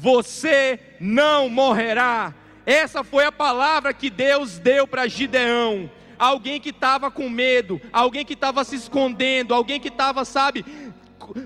você 0.00 0.80
não 0.98 1.50
morrerá. 1.50 2.34
Essa 2.64 3.04
foi 3.04 3.26
a 3.26 3.32
palavra 3.32 3.92
que 3.92 4.08
Deus 4.08 4.58
deu 4.58 4.86
para 4.86 5.06
Gideão. 5.06 5.90
Alguém 6.20 6.60
que 6.60 6.68
estava 6.68 7.10
com 7.10 7.30
medo, 7.30 7.80
alguém 7.90 8.26
que 8.26 8.34
estava 8.34 8.62
se 8.62 8.76
escondendo, 8.76 9.54
alguém 9.54 9.80
que 9.80 9.88
estava, 9.88 10.22
sabe, 10.22 10.62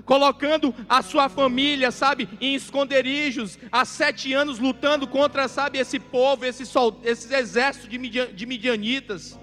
colocando 0.03 0.75
a 0.89 1.01
sua 1.01 1.29
família, 1.29 1.91
sabe, 1.91 2.27
em 2.41 2.55
esconderijos, 2.55 3.57
há 3.71 3.85
sete 3.85 4.33
anos 4.33 4.59
lutando 4.59 5.07
contra, 5.07 5.47
sabe, 5.47 5.79
esse 5.79 5.97
povo, 5.97 6.43
esse, 6.43 6.65
sol, 6.65 6.99
esse 7.05 7.33
exército 7.33 7.87
de, 7.87 7.97
midian, 7.97 8.33
de 8.33 8.45
midianitas. 8.45 9.39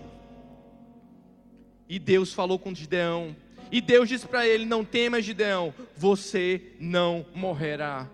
E 1.89 1.99
Deus 1.99 2.35
falou 2.35 2.59
com 2.59 2.75
Gideão, 2.75 3.35
e 3.71 3.81
Deus 3.81 4.11
disse 4.11 4.29
para 4.29 4.47
ele: 4.47 4.67
Não 4.67 4.85
temas, 4.85 5.25
Gideão, 5.25 5.73
você 5.97 6.75
não 6.79 7.25
morrerá. 7.35 8.07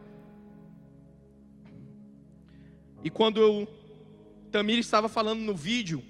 E 3.03 3.11
quando 3.11 3.41
eu, 3.41 3.67
Tamir 4.53 4.79
estava 4.79 5.09
falando 5.09 5.41
no 5.41 5.57
vídeo, 5.57 6.01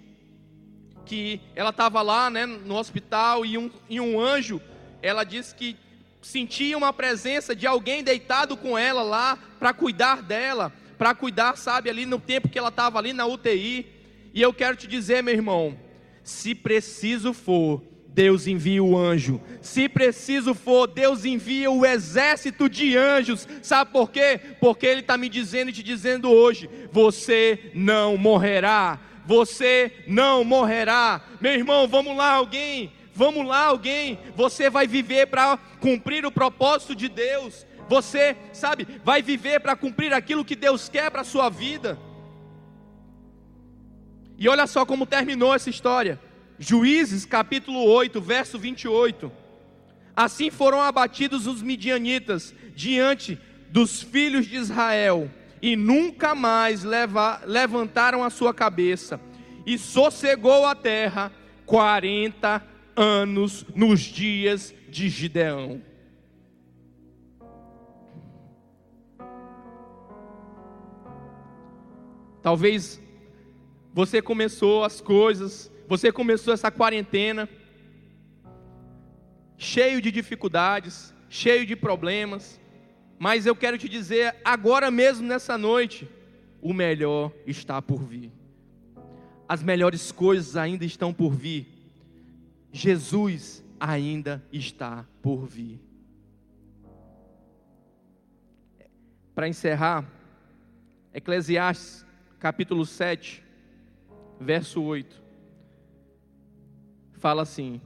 que 1.08 1.40
ela 1.56 1.70
estava 1.70 2.02
lá 2.02 2.28
né, 2.28 2.44
no 2.44 2.76
hospital 2.76 3.46
e 3.46 3.56
um, 3.56 3.70
e 3.88 3.98
um 3.98 4.20
anjo, 4.20 4.60
ela 5.00 5.24
disse 5.24 5.54
que 5.54 5.74
sentia 6.20 6.76
uma 6.76 6.92
presença 6.92 7.56
de 7.56 7.66
alguém 7.66 8.04
deitado 8.04 8.56
com 8.56 8.76
ela 8.76 9.02
lá 9.02 9.38
para 9.58 9.72
cuidar 9.72 10.22
dela, 10.22 10.70
para 10.98 11.14
cuidar, 11.14 11.56
sabe, 11.56 11.88
ali 11.88 12.04
no 12.04 12.20
tempo 12.20 12.48
que 12.48 12.58
ela 12.58 12.68
estava 12.68 12.98
ali 12.98 13.14
na 13.14 13.24
UTI. 13.24 13.86
E 14.34 14.42
eu 14.42 14.52
quero 14.52 14.76
te 14.76 14.86
dizer, 14.86 15.22
meu 15.22 15.32
irmão, 15.32 15.78
se 16.22 16.54
preciso 16.54 17.32
for, 17.32 17.82
Deus 18.08 18.46
envia 18.46 18.82
o 18.82 18.98
anjo. 18.98 19.40
Se 19.62 19.88
preciso 19.88 20.52
for, 20.52 20.86
Deus 20.88 21.24
envia 21.24 21.70
o 21.70 21.86
exército 21.86 22.68
de 22.68 22.96
anjos. 22.96 23.48
Sabe 23.62 23.92
por 23.92 24.10
quê? 24.10 24.40
Porque 24.60 24.86
Ele 24.86 25.00
está 25.00 25.16
me 25.16 25.28
dizendo 25.28 25.70
e 25.70 25.72
te 25.72 25.82
dizendo 25.82 26.28
hoje: 26.28 26.68
você 26.90 27.70
não 27.74 28.16
morrerá. 28.16 29.07
Você 29.28 29.92
não 30.06 30.42
morrerá. 30.42 31.20
Meu 31.38 31.52
irmão, 31.52 31.86
vamos 31.86 32.16
lá, 32.16 32.32
alguém. 32.32 32.90
Vamos 33.14 33.46
lá, 33.46 33.66
alguém. 33.66 34.18
Você 34.34 34.70
vai 34.70 34.86
viver 34.86 35.26
para 35.26 35.58
cumprir 35.80 36.24
o 36.24 36.32
propósito 36.32 36.94
de 36.94 37.10
Deus. 37.10 37.66
Você, 37.90 38.34
sabe, 38.54 38.88
vai 39.04 39.20
viver 39.20 39.60
para 39.60 39.76
cumprir 39.76 40.14
aquilo 40.14 40.46
que 40.46 40.56
Deus 40.56 40.88
quer 40.88 41.10
para 41.10 41.20
a 41.20 41.24
sua 41.24 41.50
vida. 41.50 41.98
E 44.38 44.48
olha 44.48 44.66
só 44.66 44.86
como 44.86 45.04
terminou 45.04 45.54
essa 45.54 45.68
história. 45.68 46.18
Juízes 46.58 47.26
capítulo 47.26 47.84
8, 47.84 48.22
verso 48.22 48.58
28. 48.58 49.30
Assim 50.16 50.50
foram 50.50 50.80
abatidos 50.80 51.46
os 51.46 51.60
midianitas 51.60 52.54
diante 52.74 53.38
dos 53.68 54.02
filhos 54.02 54.46
de 54.46 54.56
Israel, 54.56 55.30
e 55.60 55.76
nunca 55.76 56.34
mais 56.34 56.84
leva, 56.84 57.40
levantaram 57.44 58.22
a 58.22 58.30
sua 58.30 58.54
cabeça, 58.54 59.20
e 59.66 59.76
sossegou 59.76 60.64
a 60.64 60.74
terra 60.74 61.32
40 61.66 62.62
anos 62.96 63.66
nos 63.74 64.00
dias 64.00 64.74
de 64.88 65.08
Gideão. 65.08 65.82
Talvez 72.42 73.00
você 73.92 74.22
começou 74.22 74.84
as 74.84 75.00
coisas, 75.00 75.70
você 75.86 76.10
começou 76.10 76.54
essa 76.54 76.70
quarentena 76.70 77.48
cheio 79.58 80.00
de 80.00 80.10
dificuldades, 80.10 81.12
cheio 81.28 81.66
de 81.66 81.74
problemas, 81.74 82.60
mas 83.18 83.46
eu 83.46 83.56
quero 83.56 83.76
te 83.76 83.88
dizer 83.88 84.36
agora 84.44 84.90
mesmo 84.90 85.26
nessa 85.26 85.58
noite, 85.58 86.08
o 86.62 86.72
melhor 86.72 87.32
está 87.46 87.80
por 87.82 88.02
vir. 88.02 88.30
As 89.48 89.62
melhores 89.62 90.12
coisas 90.12 90.56
ainda 90.56 90.84
estão 90.84 91.12
por 91.12 91.30
vir. 91.30 91.66
Jesus 92.70 93.64
ainda 93.80 94.44
está 94.52 95.06
por 95.22 95.46
vir. 95.46 95.80
Para 99.34 99.48
encerrar, 99.48 100.04
Eclesiastes 101.14 102.04
capítulo 102.38 102.84
7, 102.86 103.42
verso 104.40 104.82
8, 104.82 105.20
fala 107.14 107.42
assim: 107.42 107.80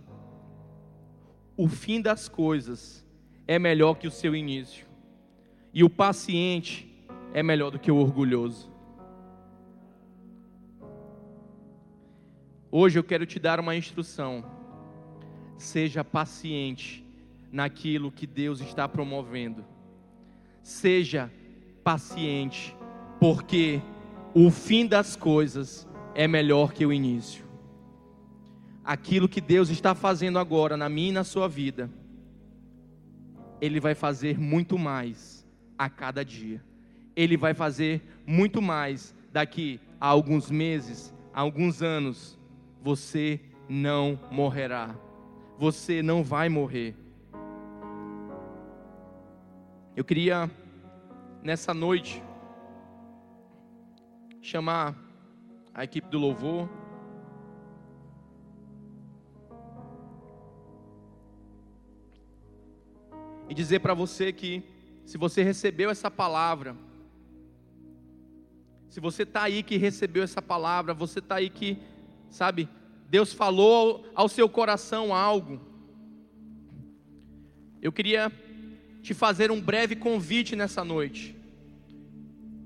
O 1.57 1.69
fim 1.69 2.01
das 2.01 2.29
coisas 2.29 3.05
é 3.47 3.59
melhor 3.59 3.95
que 3.95 4.07
o 4.07 4.11
seu 4.11 4.35
início, 4.35 4.87
e 5.73 5.83
o 5.83 5.89
paciente 5.89 6.89
é 7.33 7.43
melhor 7.43 7.71
do 7.71 7.79
que 7.79 7.91
o 7.91 7.97
orgulhoso. 7.97 8.71
Hoje 12.71 12.99
eu 12.99 13.05
quero 13.05 13.25
te 13.25 13.39
dar 13.39 13.59
uma 13.59 13.75
instrução. 13.75 14.45
Seja 15.57 16.05
paciente 16.05 17.05
naquilo 17.51 18.11
que 18.11 18.27
Deus 18.27 18.61
está 18.61 18.89
promovendo. 18.89 19.65
Seja 20.63 21.31
paciente, 21.83 22.77
porque 23.19 23.81
o 24.35 24.51
fim 24.51 24.87
das 24.87 25.17
coisas 25.17 25.89
é 26.15 26.29
melhor 26.29 26.73
que 26.73 26.85
o 26.85 26.93
início. 26.93 27.45
Aquilo 28.85 29.29
que 29.29 29.41
Deus 29.41 29.71
está 29.71 29.95
fazendo 29.95 30.39
agora 30.39 30.77
na 30.77 30.89
minha 30.89 31.11
e 31.11 31.13
na 31.13 31.25
sua 31.25 31.49
vida, 31.49 31.91
Ele 33.61 33.81
vai 33.81 33.95
fazer 33.95 34.39
muito 34.39 34.79
mais 34.79 35.42
a 35.79 35.89
cada 35.89 36.25
dia. 36.25 36.63
Ele 37.15 37.37
vai 37.37 37.55
fazer 37.55 38.03
muito 38.27 38.63
mais 38.63 39.15
daqui 39.33 39.81
a 40.01 40.07
alguns 40.07 40.51
meses, 40.51 41.15
a 41.33 41.41
alguns 41.41 41.83
anos. 41.83 42.39
Você 42.83 43.41
não 43.69 44.19
morrerá. 44.31 44.95
Você 45.59 46.03
não 46.03 46.23
vai 46.23 46.49
morrer. 46.49 46.97
Eu 49.95 50.05
queria, 50.05 50.51
nessa 51.43 51.75
noite, 51.75 52.23
chamar 54.41 54.97
a 55.75 55.85
equipe 55.85 56.09
do 56.09 56.19
louvor. 56.19 56.69
E 63.49 63.55
dizer 63.55 63.81
para 63.81 63.93
você 63.93 64.33
que, 64.33 64.65
se 65.13 65.19
você 65.19 65.43
recebeu 65.43 65.91
essa 65.91 66.11
palavra, 66.11 66.75
se 68.89 68.99
você 68.99 69.25
está 69.25 69.43
aí 69.43 69.63
que 69.63 69.77
recebeu 69.77 70.23
essa 70.23 70.41
palavra, 70.41 70.95
você 70.95 71.19
está 71.19 71.35
aí 71.35 71.51
que, 71.51 71.77
sabe, 72.31 72.67
Deus 73.11 73.31
falou 73.31 74.11
ao, 74.15 74.27
seu 74.27 74.49
coração 74.49 75.15
algo. 75.15 75.61
Eu 77.83 77.93
queria 77.93 78.33
te 79.03 79.13
fazer 79.13 79.51
um 79.51 79.61
breve 79.61 79.95
convite 79.95 80.57
nessa 80.57 80.83
noite. 80.83 81.37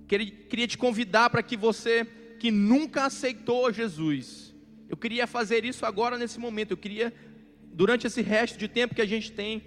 Queria 0.07 0.69
te 0.69 0.79
convidar 0.79 1.31
para 1.31 1.43
que 1.43 1.57
você 1.57 2.05
que 2.39 2.53
nunca 2.53 3.07
aceitou 3.07 3.73
Jesus, 3.73 4.55
eu 4.89 4.97
queria 4.97 5.27
fazer 5.27 5.65
isso 5.65 5.85
agora 5.85 6.17
nesse 6.17 6.39
momento. 6.39 6.71
Eu 6.71 6.77
queria, 6.77 7.13
durante 7.73 8.07
esse 8.07 8.23
resto 8.23 8.57
de 8.57 8.69
tempo 8.69 8.95
que 8.95 9.03
a 9.03 9.07
gente 9.07 9.33
tem, 9.33 9.65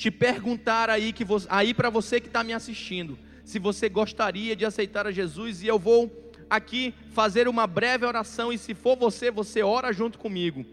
te 0.00 0.10
perguntar 0.10 0.88
aí, 0.88 1.12
que 1.12 1.22
você, 1.22 1.46
aí 1.50 1.74
para 1.74 1.90
você 1.90 2.22
que 2.22 2.26
está 2.26 2.42
me 2.42 2.54
assistindo, 2.54 3.18
se 3.44 3.58
você 3.58 3.86
gostaria 3.86 4.56
de 4.56 4.64
aceitar 4.64 5.06
a 5.06 5.12
Jesus, 5.12 5.62
e 5.62 5.66
eu 5.66 5.78
vou 5.78 6.32
aqui 6.48 6.94
fazer 7.12 7.46
uma 7.46 7.66
breve 7.66 8.06
oração, 8.06 8.50
e 8.50 8.56
se 8.56 8.72
for 8.72 8.96
você, 8.96 9.30
você 9.30 9.62
ora 9.62 9.92
junto 9.92 10.18
comigo. 10.18 10.64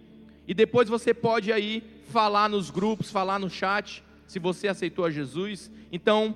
E 0.47 0.53
depois 0.53 0.87
você 0.87 1.13
pode 1.13 1.51
aí 1.51 1.83
falar 2.09 2.47
nos 2.47 2.69
grupos, 2.69 3.11
falar 3.11 3.37
no 3.37 3.49
chat, 3.49 4.01
se 4.25 4.39
você 4.39 4.69
aceitou 4.69 5.03
a 5.03 5.11
Jesus. 5.11 5.69
Então, 5.91 6.33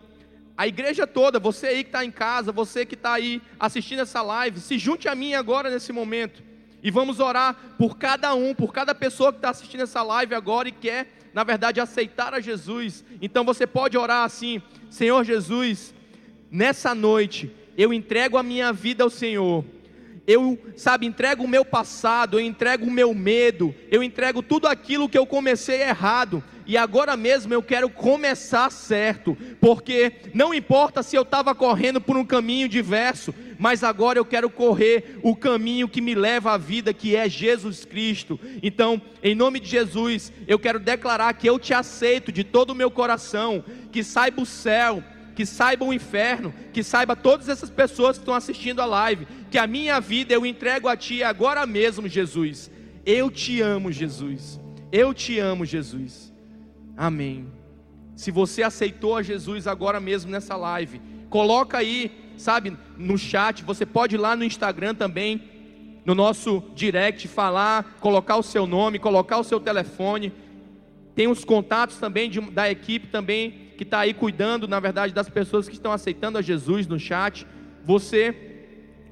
a 0.58 0.68
igreja 0.68 1.08
toda, 1.08 1.40
você 1.40 1.68
aí 1.68 1.84
que 1.86 1.90
está 1.92 2.04
em 2.04 2.12
casa, 2.12 2.52
você 2.52 2.86
que 2.86 2.96
está 2.96 3.14
aí 3.14 3.42
assistindo 3.58 4.02
essa 4.02 4.22
live, 4.22 4.60
se 4.60 4.78
junte 4.78 5.08
a 5.08 5.16
mim 5.16 5.34
agora 5.34 5.70
nesse 5.70 5.94
momento. 5.94 6.44
E 6.84 6.92
vamos 6.92 7.22
orar 7.22 7.56
por 7.78 7.98
cada 7.98 8.34
um, 8.36 8.54
por 8.54 8.74
cada 8.74 8.94
pessoa 8.94 9.32
que 9.32 9.38
está 9.38 9.52
assistindo 9.52 9.84
essa 9.84 10.04
live 10.04 10.36
agora 10.36 10.68
e 10.68 10.74
quer, 10.74 11.21
na 11.34 11.44
verdade, 11.44 11.80
aceitar 11.80 12.34
a 12.34 12.39
Jesus. 12.39 13.04
Então 13.22 13.44
você 13.44 13.65
pode 13.65 13.98
orar 13.98 14.24
assim: 14.24 14.62
Senhor 14.89 15.24
Jesus, 15.24 15.94
nessa 16.50 16.94
noite 16.96 17.52
eu 17.78 17.94
entrego 17.94 18.38
a 18.38 18.44
minha 18.44 18.74
vida 18.74 19.04
ao 19.04 19.10
Senhor 19.10 19.65
eu, 20.28 20.58
sabe, 20.76 21.06
entrego 21.06 21.44
o 21.44 21.48
meu 21.48 21.65
passado, 21.65 22.39
eu 22.39 22.46
entrego 22.46 22.86
o 22.86 22.91
meu 22.91 23.13
medo, 23.13 23.74
eu 23.89 24.04
entrego 24.04 24.41
tudo 24.41 24.67
aquilo 24.67 25.10
que 25.10 25.17
eu 25.17 25.26
comecei 25.26 25.82
errado, 25.82 26.44
e 26.65 26.78
agora 26.78 27.17
mesmo 27.17 27.54
eu 27.54 27.62
quero 27.62 27.89
começar 27.89 28.72
certo, 28.72 29.36
porque 29.60 30.13
não 30.34 30.54
importa 30.54 31.02
se 31.02 31.15
eu 31.15 31.24
estava 31.24 31.56
correndo 31.56 32.00
por 32.00 32.15
um 32.15 32.26
caminho 32.26 32.70
diverso, 32.70 33.34
mas 33.62 33.84
agora 33.84 34.17
eu 34.17 34.26
quero 34.26 34.50
correr 34.50 35.19
o 35.21 35.36
caminho 35.36 35.88
que 35.88 36.02
me 36.02 36.15
leva 36.15 36.52
à 36.52 36.58
vida, 36.58 36.91
que 36.95 37.15
é 37.15 37.30
Jesus 37.30 37.86
Cristo. 37.86 38.39
Então, 38.63 39.00
em 39.21 39.36
nome 39.36 39.60
de 39.60 39.69
Jesus, 39.69 40.34
eu 40.47 40.58
quero 40.58 40.80
declarar 40.80 41.32
que 41.36 41.47
eu 41.47 41.60
te 41.60 41.71
aceito 41.71 42.32
de 42.32 42.43
todo 42.43 42.71
o 42.71 42.76
meu 42.76 42.89
coração, 42.89 43.63
que 43.91 44.04
saiba 44.04 44.41
o 44.41 44.45
céu 44.47 45.04
que 45.36 45.45
saiba 45.45 45.86
o 45.86 45.93
inferno, 45.93 46.54
que 46.74 46.84
saiba 46.84 47.15
todas 47.15 47.47
essas 47.47 47.69
pessoas 47.69 48.17
que 48.17 48.21
estão 48.21 48.36
assistindo 48.36 48.82
a 48.82 48.86
live, 48.86 49.26
que 49.50 49.58
a 49.58 49.65
minha 49.65 50.00
vida 50.00 50.34
eu 50.34 50.45
entrego 50.45 50.89
a 50.89 50.97
Ti 50.97 51.24
agora 51.24 51.65
mesmo, 51.65 52.08
Jesus. 52.08 52.69
Eu 53.06 53.32
te 53.32 53.62
amo, 53.62 53.91
Jesus. 53.91 54.60
Eu 54.91 55.13
te 55.13 55.39
amo, 55.39 55.65
Jesus. 55.65 56.34
Amém. 56.97 57.47
Se 58.15 58.30
você 58.30 58.62
aceitou 58.62 59.15
a 59.15 59.24
Jesus 59.24 59.67
agora 59.67 60.00
mesmo 60.00 60.30
nessa 60.30 60.56
live, 60.58 61.02
coloca 61.30 61.78
aí, 61.78 62.21
sabe, 62.42 62.76
no 62.98 63.18
chat. 63.18 63.64
Você 63.64 63.86
pode 63.86 64.16
ir 64.16 64.18
lá 64.18 64.36
no 64.36 64.44
Instagram 64.44 64.96
também, 64.96 65.42
no 66.04 66.16
nosso 66.16 66.64
direct, 66.76 67.28
falar, 67.28 67.98
colocar 68.00 68.36
o 68.38 68.44
seu 68.44 68.68
nome, 68.68 69.00
colocar 69.00 69.38
o 69.38 69.44
seu 69.44 69.60
telefone. 69.60 70.34
Tem 71.16 71.28
os 71.28 71.46
contatos 71.46 71.98
também 71.98 72.30
de, 72.30 72.42
da 72.42 72.70
equipe 72.70 73.08
também 73.08 73.72
que 73.78 73.84
está 73.84 74.00
aí 74.00 74.14
cuidando, 74.14 74.68
na 74.68 74.80
verdade, 74.80 75.14
das 75.14 75.30
pessoas 75.30 75.68
que 75.68 75.76
estão 75.76 75.92
aceitando 75.92 76.38
a 76.38 76.42
Jesus 76.42 76.88
no 76.88 77.00
chat. 77.00 77.48
Você 77.84 78.36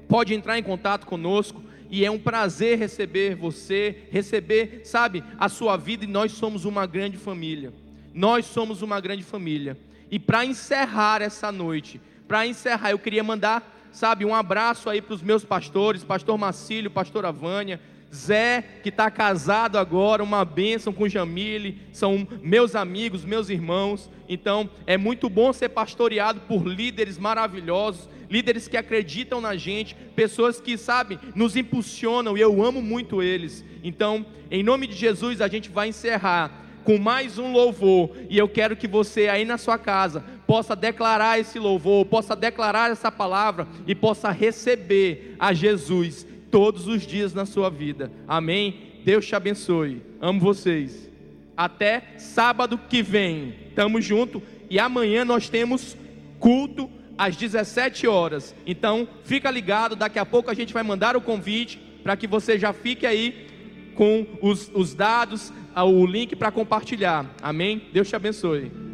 pode 0.08 0.34
entrar 0.34 0.58
em 0.58 0.62
contato 0.62 1.06
conosco 1.06 1.62
e 1.90 2.04
é 2.04 2.10
um 2.10 2.18
prazer 2.18 2.78
receber 2.78 3.34
você, 3.34 4.04
receber, 4.10 4.82
sabe, 4.84 5.24
a 5.38 5.48
sua 5.48 5.76
vida 5.76 6.04
e 6.04 6.08
nós 6.08 6.32
somos 6.32 6.64
uma 6.64 6.86
grande 6.86 7.16
família. 7.16 7.72
Nós 8.14 8.46
somos 8.46 8.82
uma 8.82 9.00
grande 9.00 9.22
família. 9.22 9.76
E 10.10 10.18
para 10.18 10.44
encerrar 10.44 11.22
essa 11.22 11.50
noite, 11.50 12.00
para 12.30 12.46
encerrar, 12.46 12.92
eu 12.92 12.98
queria 13.00 13.24
mandar, 13.24 13.90
sabe, 13.90 14.24
um 14.24 14.32
abraço 14.32 14.88
aí 14.88 15.02
para 15.02 15.14
os 15.14 15.20
meus 15.20 15.44
pastores, 15.44 16.04
pastor 16.04 16.38
Macílio, 16.38 16.88
pastor 16.88 17.24
Vânia, 17.32 17.80
Zé, 18.14 18.62
que 18.84 18.88
está 18.88 19.10
casado 19.10 19.76
agora, 19.76 20.22
uma 20.22 20.44
bênção 20.44 20.92
com 20.92 21.08
Jamile, 21.08 21.80
são 21.90 22.24
meus 22.40 22.76
amigos, 22.76 23.24
meus 23.24 23.48
irmãos. 23.48 24.08
Então, 24.28 24.70
é 24.86 24.96
muito 24.96 25.28
bom 25.28 25.52
ser 25.52 25.70
pastoreado 25.70 26.42
por 26.42 26.64
líderes 26.64 27.18
maravilhosos, 27.18 28.08
líderes 28.30 28.68
que 28.68 28.76
acreditam 28.76 29.40
na 29.40 29.56
gente, 29.56 29.96
pessoas 30.14 30.60
que, 30.60 30.78
sabe, 30.78 31.18
nos 31.34 31.56
impulsionam 31.56 32.38
e 32.38 32.40
eu 32.40 32.64
amo 32.64 32.80
muito 32.80 33.20
eles. 33.20 33.64
Então, 33.82 34.24
em 34.52 34.62
nome 34.62 34.86
de 34.86 34.94
Jesus, 34.94 35.40
a 35.40 35.48
gente 35.48 35.68
vai 35.68 35.88
encerrar 35.88 36.60
com 36.84 36.96
mais 36.96 37.38
um 37.38 37.52
louvor 37.52 38.10
e 38.28 38.38
eu 38.38 38.48
quero 38.48 38.76
que 38.76 38.88
você 38.88 39.28
aí 39.28 39.44
na 39.44 39.58
sua 39.58 39.78
casa 39.78 40.24
possa 40.50 40.74
declarar 40.74 41.38
esse 41.38 41.60
louvor, 41.60 42.04
possa 42.06 42.34
declarar 42.34 42.90
essa 42.90 43.08
palavra 43.12 43.68
e 43.86 43.94
possa 43.94 44.32
receber 44.32 45.36
a 45.38 45.52
Jesus 45.52 46.26
todos 46.50 46.88
os 46.88 47.06
dias 47.06 47.32
na 47.32 47.46
sua 47.46 47.70
vida. 47.70 48.10
Amém? 48.26 49.00
Deus 49.04 49.24
te 49.24 49.36
abençoe. 49.36 50.02
Amo 50.20 50.40
vocês. 50.40 51.08
Até 51.56 52.02
sábado 52.18 52.76
que 52.76 53.00
vem. 53.00 53.54
Tamo 53.76 54.00
junto 54.00 54.42
e 54.68 54.80
amanhã 54.80 55.24
nós 55.24 55.48
temos 55.48 55.96
culto 56.40 56.90
às 57.16 57.36
17 57.36 58.08
horas. 58.08 58.52
Então, 58.66 59.06
fica 59.22 59.48
ligado, 59.52 59.94
daqui 59.94 60.18
a 60.18 60.26
pouco 60.26 60.50
a 60.50 60.54
gente 60.54 60.74
vai 60.74 60.82
mandar 60.82 61.16
o 61.16 61.20
convite 61.20 61.78
para 62.02 62.16
que 62.16 62.26
você 62.26 62.58
já 62.58 62.72
fique 62.72 63.06
aí 63.06 63.92
com 63.94 64.26
os, 64.42 64.68
os 64.74 64.96
dados, 64.96 65.52
o 65.76 66.04
link 66.04 66.34
para 66.34 66.50
compartilhar. 66.50 67.24
Amém? 67.40 67.82
Deus 67.92 68.08
te 68.08 68.16
abençoe. 68.16 68.89